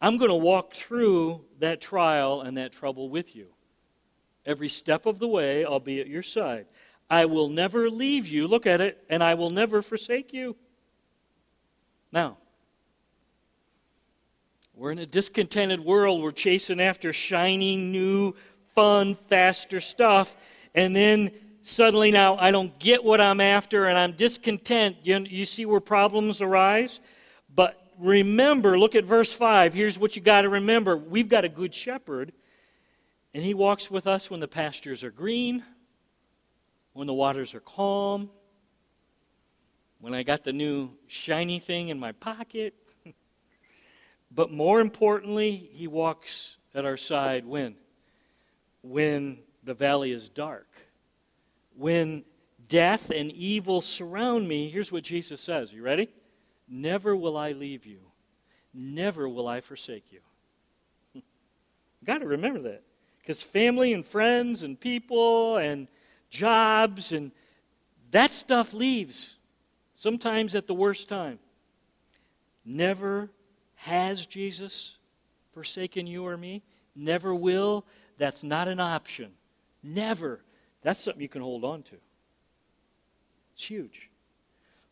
I'm 0.01 0.19
going 0.19 0.29
to 0.29 0.37
walk 0.37 0.75
through 0.75 1.45
that 1.59 1.81
trial 1.81 2.43
and 2.43 2.57
that 2.59 2.71
trouble 2.71 3.09
with 3.09 3.35
you. 3.35 3.49
Every 4.45 4.69
step 4.69 5.07
of 5.07 5.19
the 5.19 5.27
way, 5.27 5.65
I'll 5.65 5.81
be 5.81 6.01
at 6.01 6.07
your 6.07 6.23
side. 6.23 6.67
I 7.09 7.25
will 7.25 7.49
never 7.49 7.91
leave 7.91 8.29
you. 8.29 8.47
Look 8.47 8.67
at 8.67 8.81
it, 8.81 9.03
and 9.09 9.23
I 9.23 9.35
will 9.35 9.51
never 9.51 9.81
forsake 9.83 10.33
you. 10.33 10.55
Now, 12.13 12.37
we're 14.77 14.93
in 14.93 14.99
a 14.99 15.07
discontented 15.07 15.81
world. 15.81 16.23
We're 16.23 16.33
chasing 16.33 16.81
after 16.81 17.11
shiny, 17.11 17.77
new, 17.77 18.35
fun, 18.75 19.15
faster 19.15 19.81
stuff. 19.81 20.37
And 20.75 20.95
then 20.95 21.31
suddenly 21.63 22.11
now 22.11 22.37
I 22.37 22.51
don't 22.51 22.79
get 22.79 23.03
what 23.03 23.19
I'm 23.19 23.41
after 23.41 23.87
and 23.87 23.97
I'm 23.97 24.13
discontent. 24.13 24.99
You, 25.03 25.21
you 25.21 25.47
see 25.47 25.65
where 25.65 25.81
problems 25.81 26.43
arise? 26.43 27.01
But 27.55 27.83
remember, 27.99 28.79
look 28.79 28.95
at 28.95 29.05
verse 29.05 29.33
5. 29.33 29.73
Here's 29.73 29.99
what 29.99 30.15
you 30.15 30.21
got 30.21 30.43
to 30.43 30.51
remember 30.51 30.95
we've 30.99 31.29
got 31.29 31.47
a 31.47 31.49
good 31.49 31.75
shepherd, 31.75 32.33
and 33.33 33.43
he 33.43 33.55
walks 33.55 33.91
with 33.91 34.07
us 34.07 34.31
when 34.31 34.41
the 34.41 34.49
pastures 34.49 35.03
are 35.03 35.11
green, 35.11 35.65
when 36.93 37.07
the 37.07 37.15
waters 37.15 37.55
are 37.55 37.61
calm, 37.61 38.29
when 40.01 40.13
I 40.13 40.23
got 40.23 40.45
the 40.45 40.53
new 40.53 40.91
shiny 41.07 41.61
thing 41.61 41.89
in 41.89 41.99
my 41.99 42.13
pocket 42.13 42.75
but 44.37 44.53
more 44.53 44.81
importantly, 44.81 45.57
he 45.73 45.89
walks 45.89 46.59
at 46.75 46.85
our 46.85 46.99
side 46.99 47.47
when? 47.47 47.75
When 48.83 49.39
the 49.65 49.73
valley 49.73 50.13
is 50.13 50.29
dark. 50.29 50.69
When 51.75 52.23
death 52.69 53.09
and 53.11 53.33
evil 53.33 53.81
surround 53.81 54.47
me, 54.47 54.69
here's 54.69 54.93
what 54.93 55.05
Jesus 55.05 55.41
says. 55.41 55.73
You 55.73 55.83
ready? 55.83 56.11
Never 56.69 57.17
will 57.17 57.39
I 57.39 57.53
leave 57.53 57.87
you. 57.87 58.01
Never 58.75 59.27
will 59.27 59.49
I 59.49 59.63
forsake 59.63 60.13
you. 60.13 60.21
you 61.15 61.23
got 62.05 62.19
to 62.19 62.27
remember 62.27 62.61
that. 62.61 62.83
Because 63.19 63.43
family 63.43 63.95
and 63.95 64.07
friends 64.07 64.63
and 64.65 64.79
people 64.79 65.57
and 65.57 65.89
jobs 66.29 67.13
and 67.13 67.33
that 68.11 68.33
stuff 68.33 68.75
leaves 68.75 69.39
sometimes 69.95 70.55
at 70.55 70.67
the 70.67 70.75
worst 70.75 71.09
time. 71.09 71.39
Never 72.67 73.31
has 73.77 74.27
Jesus 74.27 74.99
forsaken 75.53 76.07
you 76.07 76.27
or 76.27 76.37
me? 76.37 76.63
Never 76.95 77.35
will? 77.35 77.87
That's 78.19 78.43
not 78.43 78.69
an 78.69 78.81
option. 78.81 79.33
Never. 79.83 80.41
That's 80.83 81.01
something 81.01 81.23
you 81.23 81.29
can 81.29 81.43
hold 81.43 81.65
on 81.65 81.83
to. 81.85 81.97
It's 83.53 83.65
huge. 83.65 84.11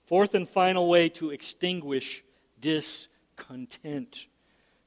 Fourth 0.05 0.35
and 0.35 0.49
final 0.49 0.89
way 0.89 1.09
to 1.11 1.31
extinguish 1.31 2.23
discontent. 2.61 4.29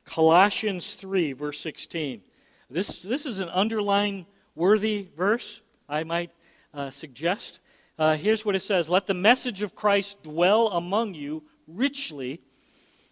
Colossians 0.05 0.95
3, 0.95 1.33
verse 1.33 1.59
16. 1.59 2.21
This, 2.69 3.01
this 3.01 3.25
is 3.25 3.39
an 3.39 3.49
underline 3.49 4.25
worthy 4.55 5.07
verse, 5.15 5.61
I 5.87 6.03
might 6.03 6.31
uh, 6.73 6.89
suggest. 6.89 7.59
Uh, 7.97 8.15
here's 8.15 8.45
what 8.45 8.55
it 8.55 8.61
says 8.61 8.89
Let 8.89 9.07
the 9.07 9.13
message 9.13 9.61
of 9.61 9.75
Christ 9.75 10.23
dwell 10.23 10.67
among 10.69 11.13
you 11.13 11.43
richly 11.67 12.41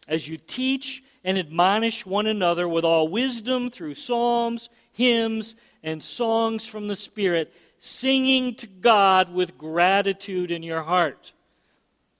as 0.08 0.28
you 0.28 0.38
teach 0.38 1.04
and 1.24 1.38
admonish 1.38 2.06
one 2.06 2.28
another 2.28 2.68
with 2.68 2.86
all 2.86 3.08
wisdom 3.08 3.70
through 3.70 3.96
psalms, 3.96 4.70
hymns, 4.91 5.56
and 5.84 6.02
songs 6.02 6.68
from 6.68 6.88
the 6.88 6.96
Spirit, 6.96 7.54
singing 7.80 8.56
to 8.56 8.68
God 8.68 9.34
with 9.34 9.58
gratitude 9.58 10.52
in 10.52 10.63
your 10.63 10.84
heart. 10.84 11.34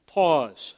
Pause. 0.08 0.76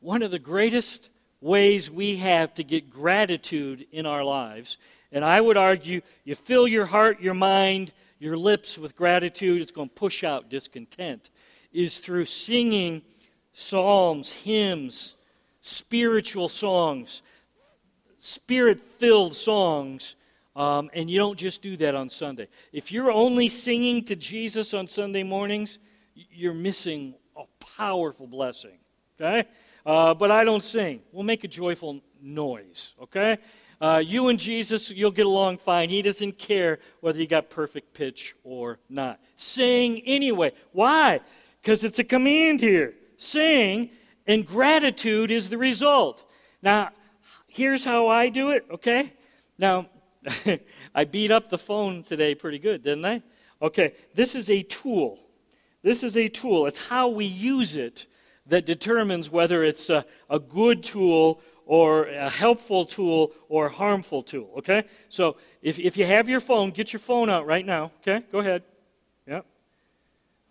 One 0.00 0.22
of 0.22 0.30
the 0.30 0.38
greatest 0.38 1.10
ways 1.40 1.90
we 1.90 2.16
have 2.16 2.54
to 2.54 2.64
get 2.64 2.90
gratitude 2.90 3.86
in 3.92 4.06
our 4.06 4.24
lives, 4.24 4.78
and 5.12 5.24
I 5.24 5.40
would 5.40 5.56
argue 5.56 6.00
you 6.24 6.34
fill 6.34 6.66
your 6.68 6.86
heart, 6.86 7.20
your 7.20 7.34
mind, 7.34 7.92
your 8.18 8.36
lips 8.36 8.78
with 8.78 8.96
gratitude, 8.96 9.60
it's 9.60 9.72
going 9.72 9.88
to 9.88 9.94
push 9.94 10.24
out 10.24 10.50
discontent, 10.50 11.30
is 11.72 11.98
through 11.98 12.26
singing 12.26 13.02
psalms, 13.52 14.32
hymns, 14.32 15.16
spiritual 15.60 16.48
songs, 16.48 17.22
spirit 18.18 18.80
filled 18.80 19.34
songs. 19.34 20.16
Um, 20.56 20.90
and 20.92 21.08
you 21.08 21.18
don't 21.18 21.38
just 21.38 21.62
do 21.62 21.76
that 21.76 21.94
on 21.94 22.08
Sunday. 22.08 22.48
If 22.72 22.90
you're 22.90 23.12
only 23.12 23.48
singing 23.48 24.04
to 24.06 24.16
Jesus 24.16 24.74
on 24.74 24.86
Sunday 24.88 25.22
mornings, 25.22 25.78
you're 26.14 26.54
missing 26.54 27.14
a 27.36 27.44
powerful 27.76 28.26
blessing. 28.26 28.78
Okay? 29.18 29.48
Uh, 29.86 30.14
but 30.14 30.30
I 30.30 30.44
don't 30.44 30.62
sing. 30.62 31.00
We'll 31.12 31.24
make 31.24 31.44
a 31.44 31.48
joyful 31.48 32.00
noise. 32.20 32.94
Okay? 33.00 33.38
Uh, 33.80 34.02
you 34.04 34.28
and 34.28 34.38
Jesus, 34.38 34.90
you'll 34.90 35.10
get 35.10 35.26
along 35.26 35.58
fine. 35.58 35.88
He 35.88 36.02
doesn't 36.02 36.36
care 36.36 36.80
whether 37.00 37.18
you 37.18 37.26
got 37.26 37.48
perfect 37.48 37.94
pitch 37.94 38.34
or 38.44 38.78
not. 38.88 39.20
Sing 39.36 40.02
anyway. 40.04 40.52
Why? 40.72 41.20
Because 41.62 41.84
it's 41.84 41.98
a 41.98 42.04
command 42.04 42.60
here. 42.60 42.94
Sing, 43.20 43.90
and 44.26 44.46
gratitude 44.46 45.30
is 45.30 45.50
the 45.50 45.58
result. 45.58 46.24
Now, 46.62 46.88
here's 47.46 47.84
how 47.84 48.08
I 48.08 48.30
do 48.30 48.48
it, 48.50 48.64
okay? 48.70 49.12
Now, 49.58 49.88
I 50.94 51.04
beat 51.04 51.30
up 51.30 51.50
the 51.50 51.58
phone 51.58 52.02
today 52.02 52.34
pretty 52.34 52.58
good, 52.58 52.82
didn't 52.82 53.04
I? 53.04 53.22
Okay, 53.60 53.92
this 54.14 54.34
is 54.34 54.48
a 54.48 54.62
tool. 54.62 55.18
This 55.82 56.02
is 56.02 56.16
a 56.16 56.28
tool. 56.28 56.64
It's 56.64 56.88
how 56.88 57.08
we 57.08 57.26
use 57.26 57.76
it 57.76 58.06
that 58.46 58.64
determines 58.64 59.28
whether 59.28 59.64
it's 59.64 59.90
a, 59.90 60.06
a 60.30 60.38
good 60.38 60.82
tool 60.82 61.42
or 61.66 62.06
a 62.06 62.30
helpful 62.30 62.86
tool 62.86 63.32
or 63.50 63.66
a 63.66 63.72
harmful 63.72 64.22
tool, 64.22 64.50
okay? 64.56 64.84
So 65.10 65.36
if, 65.60 65.78
if 65.78 65.98
you 65.98 66.06
have 66.06 66.26
your 66.26 66.40
phone, 66.40 66.70
get 66.70 66.94
your 66.94 67.00
phone 67.00 67.28
out 67.28 67.44
right 67.44 67.66
now, 67.66 67.92
okay? 68.00 68.24
Go 68.32 68.38
ahead. 68.38 68.62
Yep. 69.26 69.44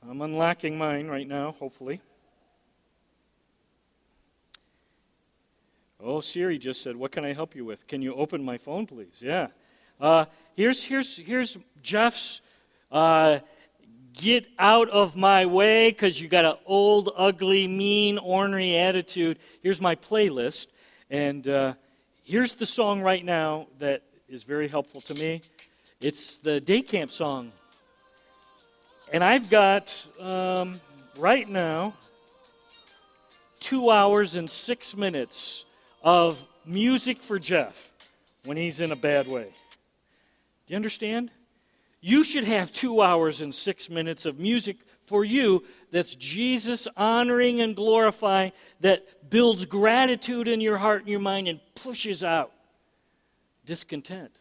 I'm 0.08 0.22
unlocking 0.22 0.78
mine 0.78 1.08
right 1.08 1.28
now, 1.28 1.54
hopefully. 1.54 2.00
Oh, 6.02 6.22
Siri 6.22 6.58
just 6.58 6.82
said, 6.82 6.96
What 6.96 7.12
can 7.12 7.26
I 7.26 7.34
help 7.34 7.56
you 7.56 7.66
with? 7.66 7.88
Can 7.88 8.02
you 8.02 8.16
open 8.16 8.44
my 8.44 8.58
phone, 8.58 8.88
please? 8.88 9.22
Yeah. 9.22 9.48
Uh, 10.00 10.26
here's, 10.56 10.84
here's, 10.84 11.18
here's 11.18 11.58
Jeff's 11.84 12.42
uh, 12.92 13.40
Get 14.14 14.48
out 14.58 14.90
of 14.90 15.16
my 15.16 15.46
way 15.46 15.92
because 15.92 16.20
you 16.20 16.28
got 16.28 16.44
an 16.44 16.56
old, 16.66 17.10
ugly, 17.16 17.68
mean, 17.68 18.18
ornery 18.18 18.76
attitude. 18.76 19.40
Here's 19.62 19.80
my 19.80 19.96
playlist. 19.96 20.68
And 21.10 21.48
uh, 21.48 21.76
here's 22.26 22.56
the 22.56 22.66
song 22.66 23.02
right 23.02 23.24
now 23.24 23.68
that 23.78 24.02
is 24.28 24.44
very 24.44 24.68
helpful 24.68 25.00
to 25.02 25.14
me 25.14 25.42
it's 26.02 26.40
the 26.40 26.60
day 26.60 26.82
camp 26.82 27.12
song. 27.12 27.52
And 29.14 29.24
I've 29.24 29.50
got, 29.50 30.06
um, 30.22 30.80
right 31.18 31.48
now, 31.48 31.94
two 33.60 33.90
hours 33.92 34.36
and 34.36 34.50
six 34.50 34.98
minutes 34.98 35.66
of 36.02 36.44
music 36.66 37.18
for 37.18 37.40
Jeff 37.40 37.92
when 38.46 38.58
he's 38.58 38.80
in 38.80 38.92
a 38.92 38.96
bad 38.96 39.28
way. 39.28 39.44
Do 39.44 40.74
you 40.74 40.76
understand? 40.76 41.32
You 42.02 42.24
should 42.24 42.46
have 42.46 42.72
two 42.72 43.02
hours 43.02 43.42
and 43.42 43.54
six 43.54 43.90
minutes 43.90 44.26
of 44.26 44.40
music 44.40 44.78
for 45.04 45.26
you 45.26 45.66
that's 45.92 46.16
Jesus 46.16 46.88
honoring 46.96 47.62
and 47.62 47.76
glorifying, 47.76 48.52
that 48.80 49.30
builds 49.30 49.66
gratitude 49.66 50.48
in 50.48 50.62
your 50.62 50.78
heart 50.78 51.02
and 51.02 51.10
your 51.10 51.20
mind 51.20 51.48
and 51.48 51.60
pushes 51.76 52.24
out 52.24 52.52
discontent. 53.66 54.32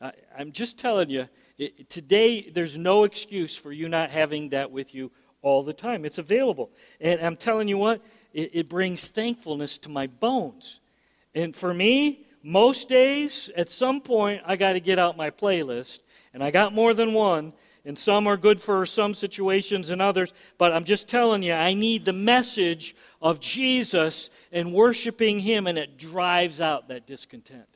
I, 0.00 0.12
am 0.38 0.52
just 0.52 0.78
telling 0.78 1.08
you, 1.08 1.28
it, 1.58 1.88
today 1.88 2.50
there's 2.50 2.76
no 2.76 3.04
excuse 3.04 3.56
for 3.56 3.72
you 3.72 3.88
not 3.88 4.10
having 4.10 4.50
that 4.50 4.70
with 4.70 4.94
you 4.94 5.10
all 5.40 5.62
the 5.62 5.72
time. 5.72 6.04
It's 6.04 6.18
available. 6.18 6.70
And 7.00 7.20
I'm 7.20 7.36
telling 7.36 7.68
you 7.68 7.78
what, 7.78 8.02
it, 8.32 8.50
it 8.54 8.68
brings 8.68 9.08
thankfulness 9.08 9.78
to 9.78 9.88
my 9.88 10.06
bones. 10.06 10.80
And 11.34 11.54
for 11.54 11.72
me, 11.72 12.26
most 12.42 12.88
days, 12.88 13.50
at 13.56 13.70
some 13.70 14.00
point, 14.00 14.42
I 14.44 14.56
got 14.56 14.72
to 14.72 14.80
get 14.80 14.98
out 14.98 15.16
my 15.16 15.30
playlist. 15.30 16.00
And 16.34 16.42
I 16.42 16.50
got 16.50 16.74
more 16.74 16.94
than 16.94 17.12
one. 17.12 17.52
And 17.84 17.98
some 17.98 18.26
are 18.26 18.36
good 18.36 18.60
for 18.60 18.86
some 18.86 19.12
situations 19.12 19.90
and 19.90 20.00
others. 20.00 20.32
But 20.56 20.72
I'm 20.72 20.84
just 20.84 21.08
telling 21.08 21.42
you, 21.42 21.52
I 21.52 21.74
need 21.74 22.04
the 22.04 22.12
message 22.12 22.94
of 23.20 23.40
Jesus 23.40 24.30
and 24.52 24.72
worshiping 24.72 25.38
Him, 25.38 25.66
and 25.66 25.76
it 25.76 25.98
drives 25.98 26.60
out 26.60 26.88
that 26.88 27.06
discontent. 27.06 27.71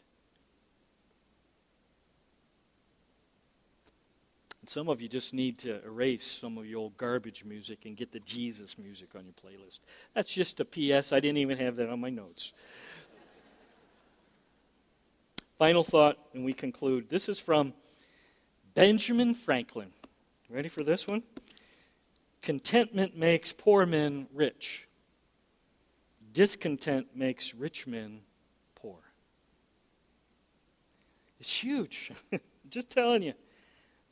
Some 4.69 4.89
of 4.89 5.01
you 5.01 5.09
just 5.09 5.35
need 5.35 5.59
to 5.59 5.85
erase 5.85 6.27
some 6.27 6.59
of 6.59 6.67
your 6.67 6.81
old 6.81 6.97
garbage 6.97 7.45
music 7.45 7.85
and 7.85 7.97
get 7.97 8.13
the 8.13 8.21
Jesus 8.21 8.79
music 8.79 9.11
on 9.15 9.25
your 9.25 9.35
playlist. 9.35 9.81
That's 10.15 10.33
just 10.33 10.61
a 10.61 10.65
PS. 10.65 11.13
I 11.13 11.21
didn't 11.21 11.39
even 11.39 11.59
have 11.59 11.77
that 11.77 11.89
on 11.89 12.01
my 12.01 12.11
notes. 12.11 12.53
Final 15.59 15.83
thought, 15.83 16.19
and 16.35 16.45
we 16.45 16.53
conclude. 16.53 17.09
This 17.09 17.29
is 17.29 17.39
from 17.39 17.73
Benjamin 18.75 19.35
Franklin. 19.35 19.91
Ready 20.51 20.69
for 20.69 20.85
this 20.85 21.09
one? 21.09 21.23
Contentment 22.43 23.17
makes 23.17 23.53
poor 23.53 23.87
men 23.87 24.29
rich. 24.35 24.87
Discontent 26.33 27.09
makes 27.15 27.55
rich 27.55 27.87
men 27.87 28.21
poor. 28.75 28.99
It's 31.41 31.57
huge. 31.59 32.13
Just 32.69 32.91
telling 32.91 33.23
you. 33.23 33.33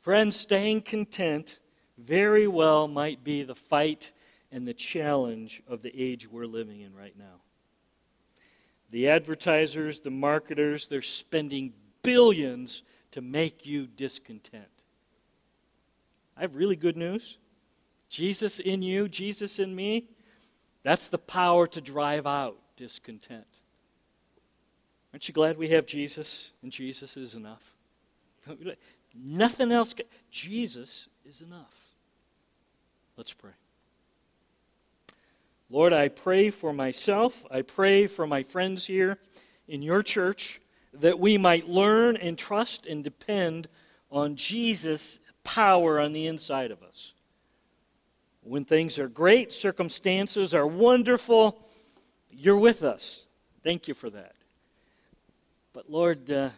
Friends, 0.05 0.35
staying 0.39 0.83
content 0.83 1.57
very 1.97 2.45
well 2.45 2.87
might 2.87 3.23
be 3.23 3.41
the 3.41 3.55
fight 3.55 4.11
and 4.51 4.67
the 4.67 4.71
challenge 4.71 5.63
of 5.67 5.81
the 5.81 5.91
age 5.99 6.29
we're 6.29 6.45
living 6.45 6.81
in 6.81 6.93
right 6.93 7.17
now. 7.17 7.41
The 8.91 9.09
advertisers, 9.09 10.01
the 10.01 10.11
marketers, 10.11 10.87
they're 10.87 11.01
spending 11.01 11.73
billions 12.03 12.83
to 13.13 13.21
make 13.21 13.65
you 13.65 13.87
discontent. 13.87 14.69
I 16.37 16.41
have 16.41 16.55
really 16.55 16.75
good 16.75 16.97
news. 16.97 17.39
Jesus 18.07 18.59
in 18.59 18.83
you, 18.83 19.09
Jesus 19.09 19.57
in 19.57 19.75
me, 19.75 20.07
that's 20.83 21.07
the 21.07 21.17
power 21.17 21.65
to 21.65 21.81
drive 21.81 22.27
out 22.27 22.59
discontent. 22.77 23.47
Aren't 25.11 25.27
you 25.27 25.33
glad 25.33 25.57
we 25.57 25.69
have 25.69 25.87
Jesus 25.87 26.53
and 26.61 26.71
Jesus 26.71 27.17
is 27.17 27.33
enough? 27.33 27.73
Nothing 29.15 29.71
else. 29.71 29.93
Can, 29.93 30.05
Jesus 30.29 31.07
is 31.25 31.41
enough. 31.41 31.75
Let's 33.17 33.33
pray. 33.33 33.51
Lord, 35.69 35.93
I 35.93 36.09
pray 36.09 36.49
for 36.49 36.73
myself. 36.73 37.45
I 37.49 37.61
pray 37.61 38.07
for 38.07 38.27
my 38.27 38.43
friends 38.43 38.85
here 38.85 39.17
in 39.67 39.81
your 39.81 40.03
church 40.03 40.61
that 40.93 41.19
we 41.19 41.37
might 41.37 41.67
learn 41.67 42.17
and 42.17 42.37
trust 42.37 42.85
and 42.85 43.03
depend 43.03 43.67
on 44.11 44.35
Jesus' 44.35 45.19
power 45.43 45.99
on 45.99 46.13
the 46.13 46.27
inside 46.27 46.71
of 46.71 46.83
us. 46.83 47.13
When 48.41 48.63
things 48.63 48.99
are 48.99 49.07
great, 49.07 49.51
circumstances 49.51 50.53
are 50.53 50.67
wonderful, 50.67 51.59
you're 52.29 52.59
with 52.59 52.83
us. 52.83 53.25
Thank 53.63 53.87
you 53.87 53.93
for 53.93 54.09
that. 54.11 54.35
But 55.73 55.89
Lord, 55.89 56.29
uh, 56.29 56.49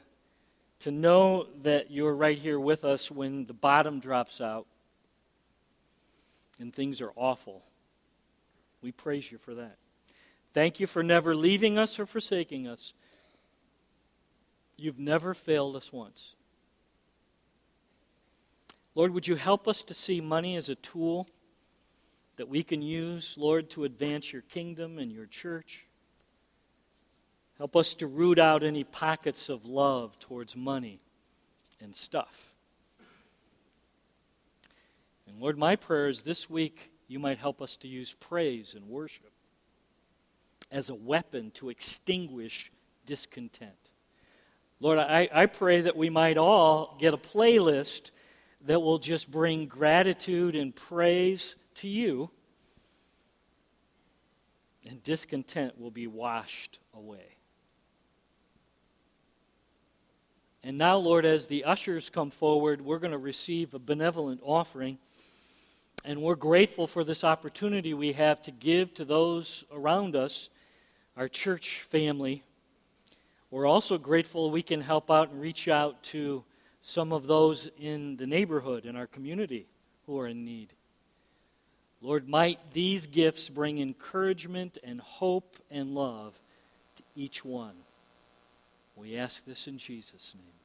to 0.80 0.92
know 0.92 1.48
that 1.62 1.92
you're 1.92 2.16
right 2.16 2.38
here 2.38 2.60
with 2.60 2.84
us 2.84 3.10
when 3.10 3.46
the 3.46 3.54
bottom 3.54 4.00
drops 4.00 4.40
out 4.42 4.68
and 6.60 6.74
things 6.74 7.02
are 7.02 7.12
awful. 7.16 7.64
We 8.82 8.92
praise 8.92 9.32
you 9.32 9.38
for 9.38 9.56
that. 9.56 9.78
Thank 10.54 10.80
you 10.80 10.88
for 10.88 11.04
never 11.04 11.36
leaving 11.36 11.78
us 11.78 12.00
or 12.00 12.06
forsaking 12.06 12.68
us. 12.68 12.94
You've 14.76 15.00
never 15.00 15.34
failed 15.34 15.76
us 15.76 15.92
once. 15.92 16.36
Lord, 18.96 19.14
would 19.14 19.28
you 19.28 19.36
help 19.36 19.68
us 19.68 19.84
to 19.84 19.94
see 19.94 20.22
money 20.22 20.56
as 20.56 20.70
a 20.70 20.76
tool 20.76 21.28
that 22.38 22.48
we 22.48 22.64
can 22.64 22.82
use, 22.82 23.36
Lord, 23.38 23.70
to 23.72 23.84
advance 23.84 24.32
your 24.32 24.44
kingdom 24.44 25.00
and 25.00 25.12
your 25.12 25.26
church. 25.26 25.87
Help 27.58 27.76
us 27.76 27.94
to 27.96 28.08
root 28.08 28.38
out 28.38 28.64
any 28.64 28.84
pockets 28.84 29.50
of 29.50 29.66
love 29.66 30.20
towards 30.20 30.56
money 30.56 31.00
and 31.82 31.96
stuff. 31.96 32.54
And 35.28 35.40
Lord, 35.40 35.58
my 35.58 35.76
prayer 35.76 36.08
is 36.08 36.22
this 36.22 36.50
week 36.50 36.92
you 37.08 37.20
might 37.20 37.40
help 37.40 37.62
us 37.62 37.78
to 37.78 37.88
use 37.88 38.14
praise 38.14 38.74
and 38.76 38.88
worship 38.88 39.32
as 40.72 40.90
a 40.90 40.96
weapon 40.96 41.52
to 41.52 41.70
extinguish 41.70 42.72
discontent. 43.06 43.92
Lord, 44.80 45.00
I, 45.00 45.28
I 45.34 45.46
pray 45.48 45.82
that 45.82 45.96
we 45.96 46.10
might 46.10 46.38
all 46.38 46.96
get 47.00 47.14
a 47.14 47.18
playlist 47.18 48.12
that 48.66 48.82
will 48.82 49.00
just 49.00 49.32
bring 49.32 49.66
gratitude 49.66 50.56
and 50.56 50.76
praise 50.76 51.56
to 51.76 51.88
you, 51.88 52.30
and 54.88 55.02
discontent 55.04 55.80
will 55.80 55.92
be 55.92 56.06
washed 56.06 56.80
away. 56.94 57.37
And 60.68 60.78
now, 60.78 60.98
Lord, 60.98 61.24
as 61.24 61.48
the 61.48 61.64
ushers 61.64 62.10
come 62.10 62.30
forward, 62.30 62.82
we're 62.82 63.00
going 63.00 63.14
to 63.14 63.18
receive 63.18 63.74
a 63.74 63.80
benevolent 63.80 64.42
offering. 64.44 64.98
And 66.04 66.22
we're 66.22 66.36
grateful 66.36 66.88
for 66.88 67.06
this 67.06 67.24
opportunity 67.24 67.94
we 67.94 68.12
have 68.12 68.42
to 68.42 68.52
give 68.52 68.94
to 68.96 69.06
those 69.06 69.64
around 69.72 70.18
us, 70.18 70.50
our 71.16 71.30
church 71.30 71.84
family. 71.84 72.44
We're 73.50 73.66
also 73.66 73.98
grateful 73.98 74.52
we 74.52 74.62
can 74.62 74.82
help 74.82 75.10
out 75.10 75.30
and 75.30 75.40
reach 75.40 75.70
out 75.70 76.04
to 76.04 76.44
some 76.82 77.14
of 77.14 77.28
those 77.28 77.70
in 77.80 78.18
the 78.18 78.28
neighborhood, 78.28 78.86
in 78.86 78.98
our 78.98 79.08
community, 79.08 79.68
who 80.06 80.20
are 80.20 80.28
in 80.28 80.44
need. 80.44 80.74
Lord, 82.02 82.28
might 82.28 82.60
these 82.74 83.08
gifts 83.08 83.48
bring 83.48 83.80
encouragement 83.80 84.80
and 84.84 85.00
hope 85.00 85.56
and 85.72 85.96
love 85.96 86.38
to 86.96 87.04
each 87.16 87.46
one. 87.46 87.76
We 88.98 89.16
ask 89.16 89.46
this 89.46 89.68
in 89.70 89.78
Jesus' 89.78 90.36
name. 90.36 90.57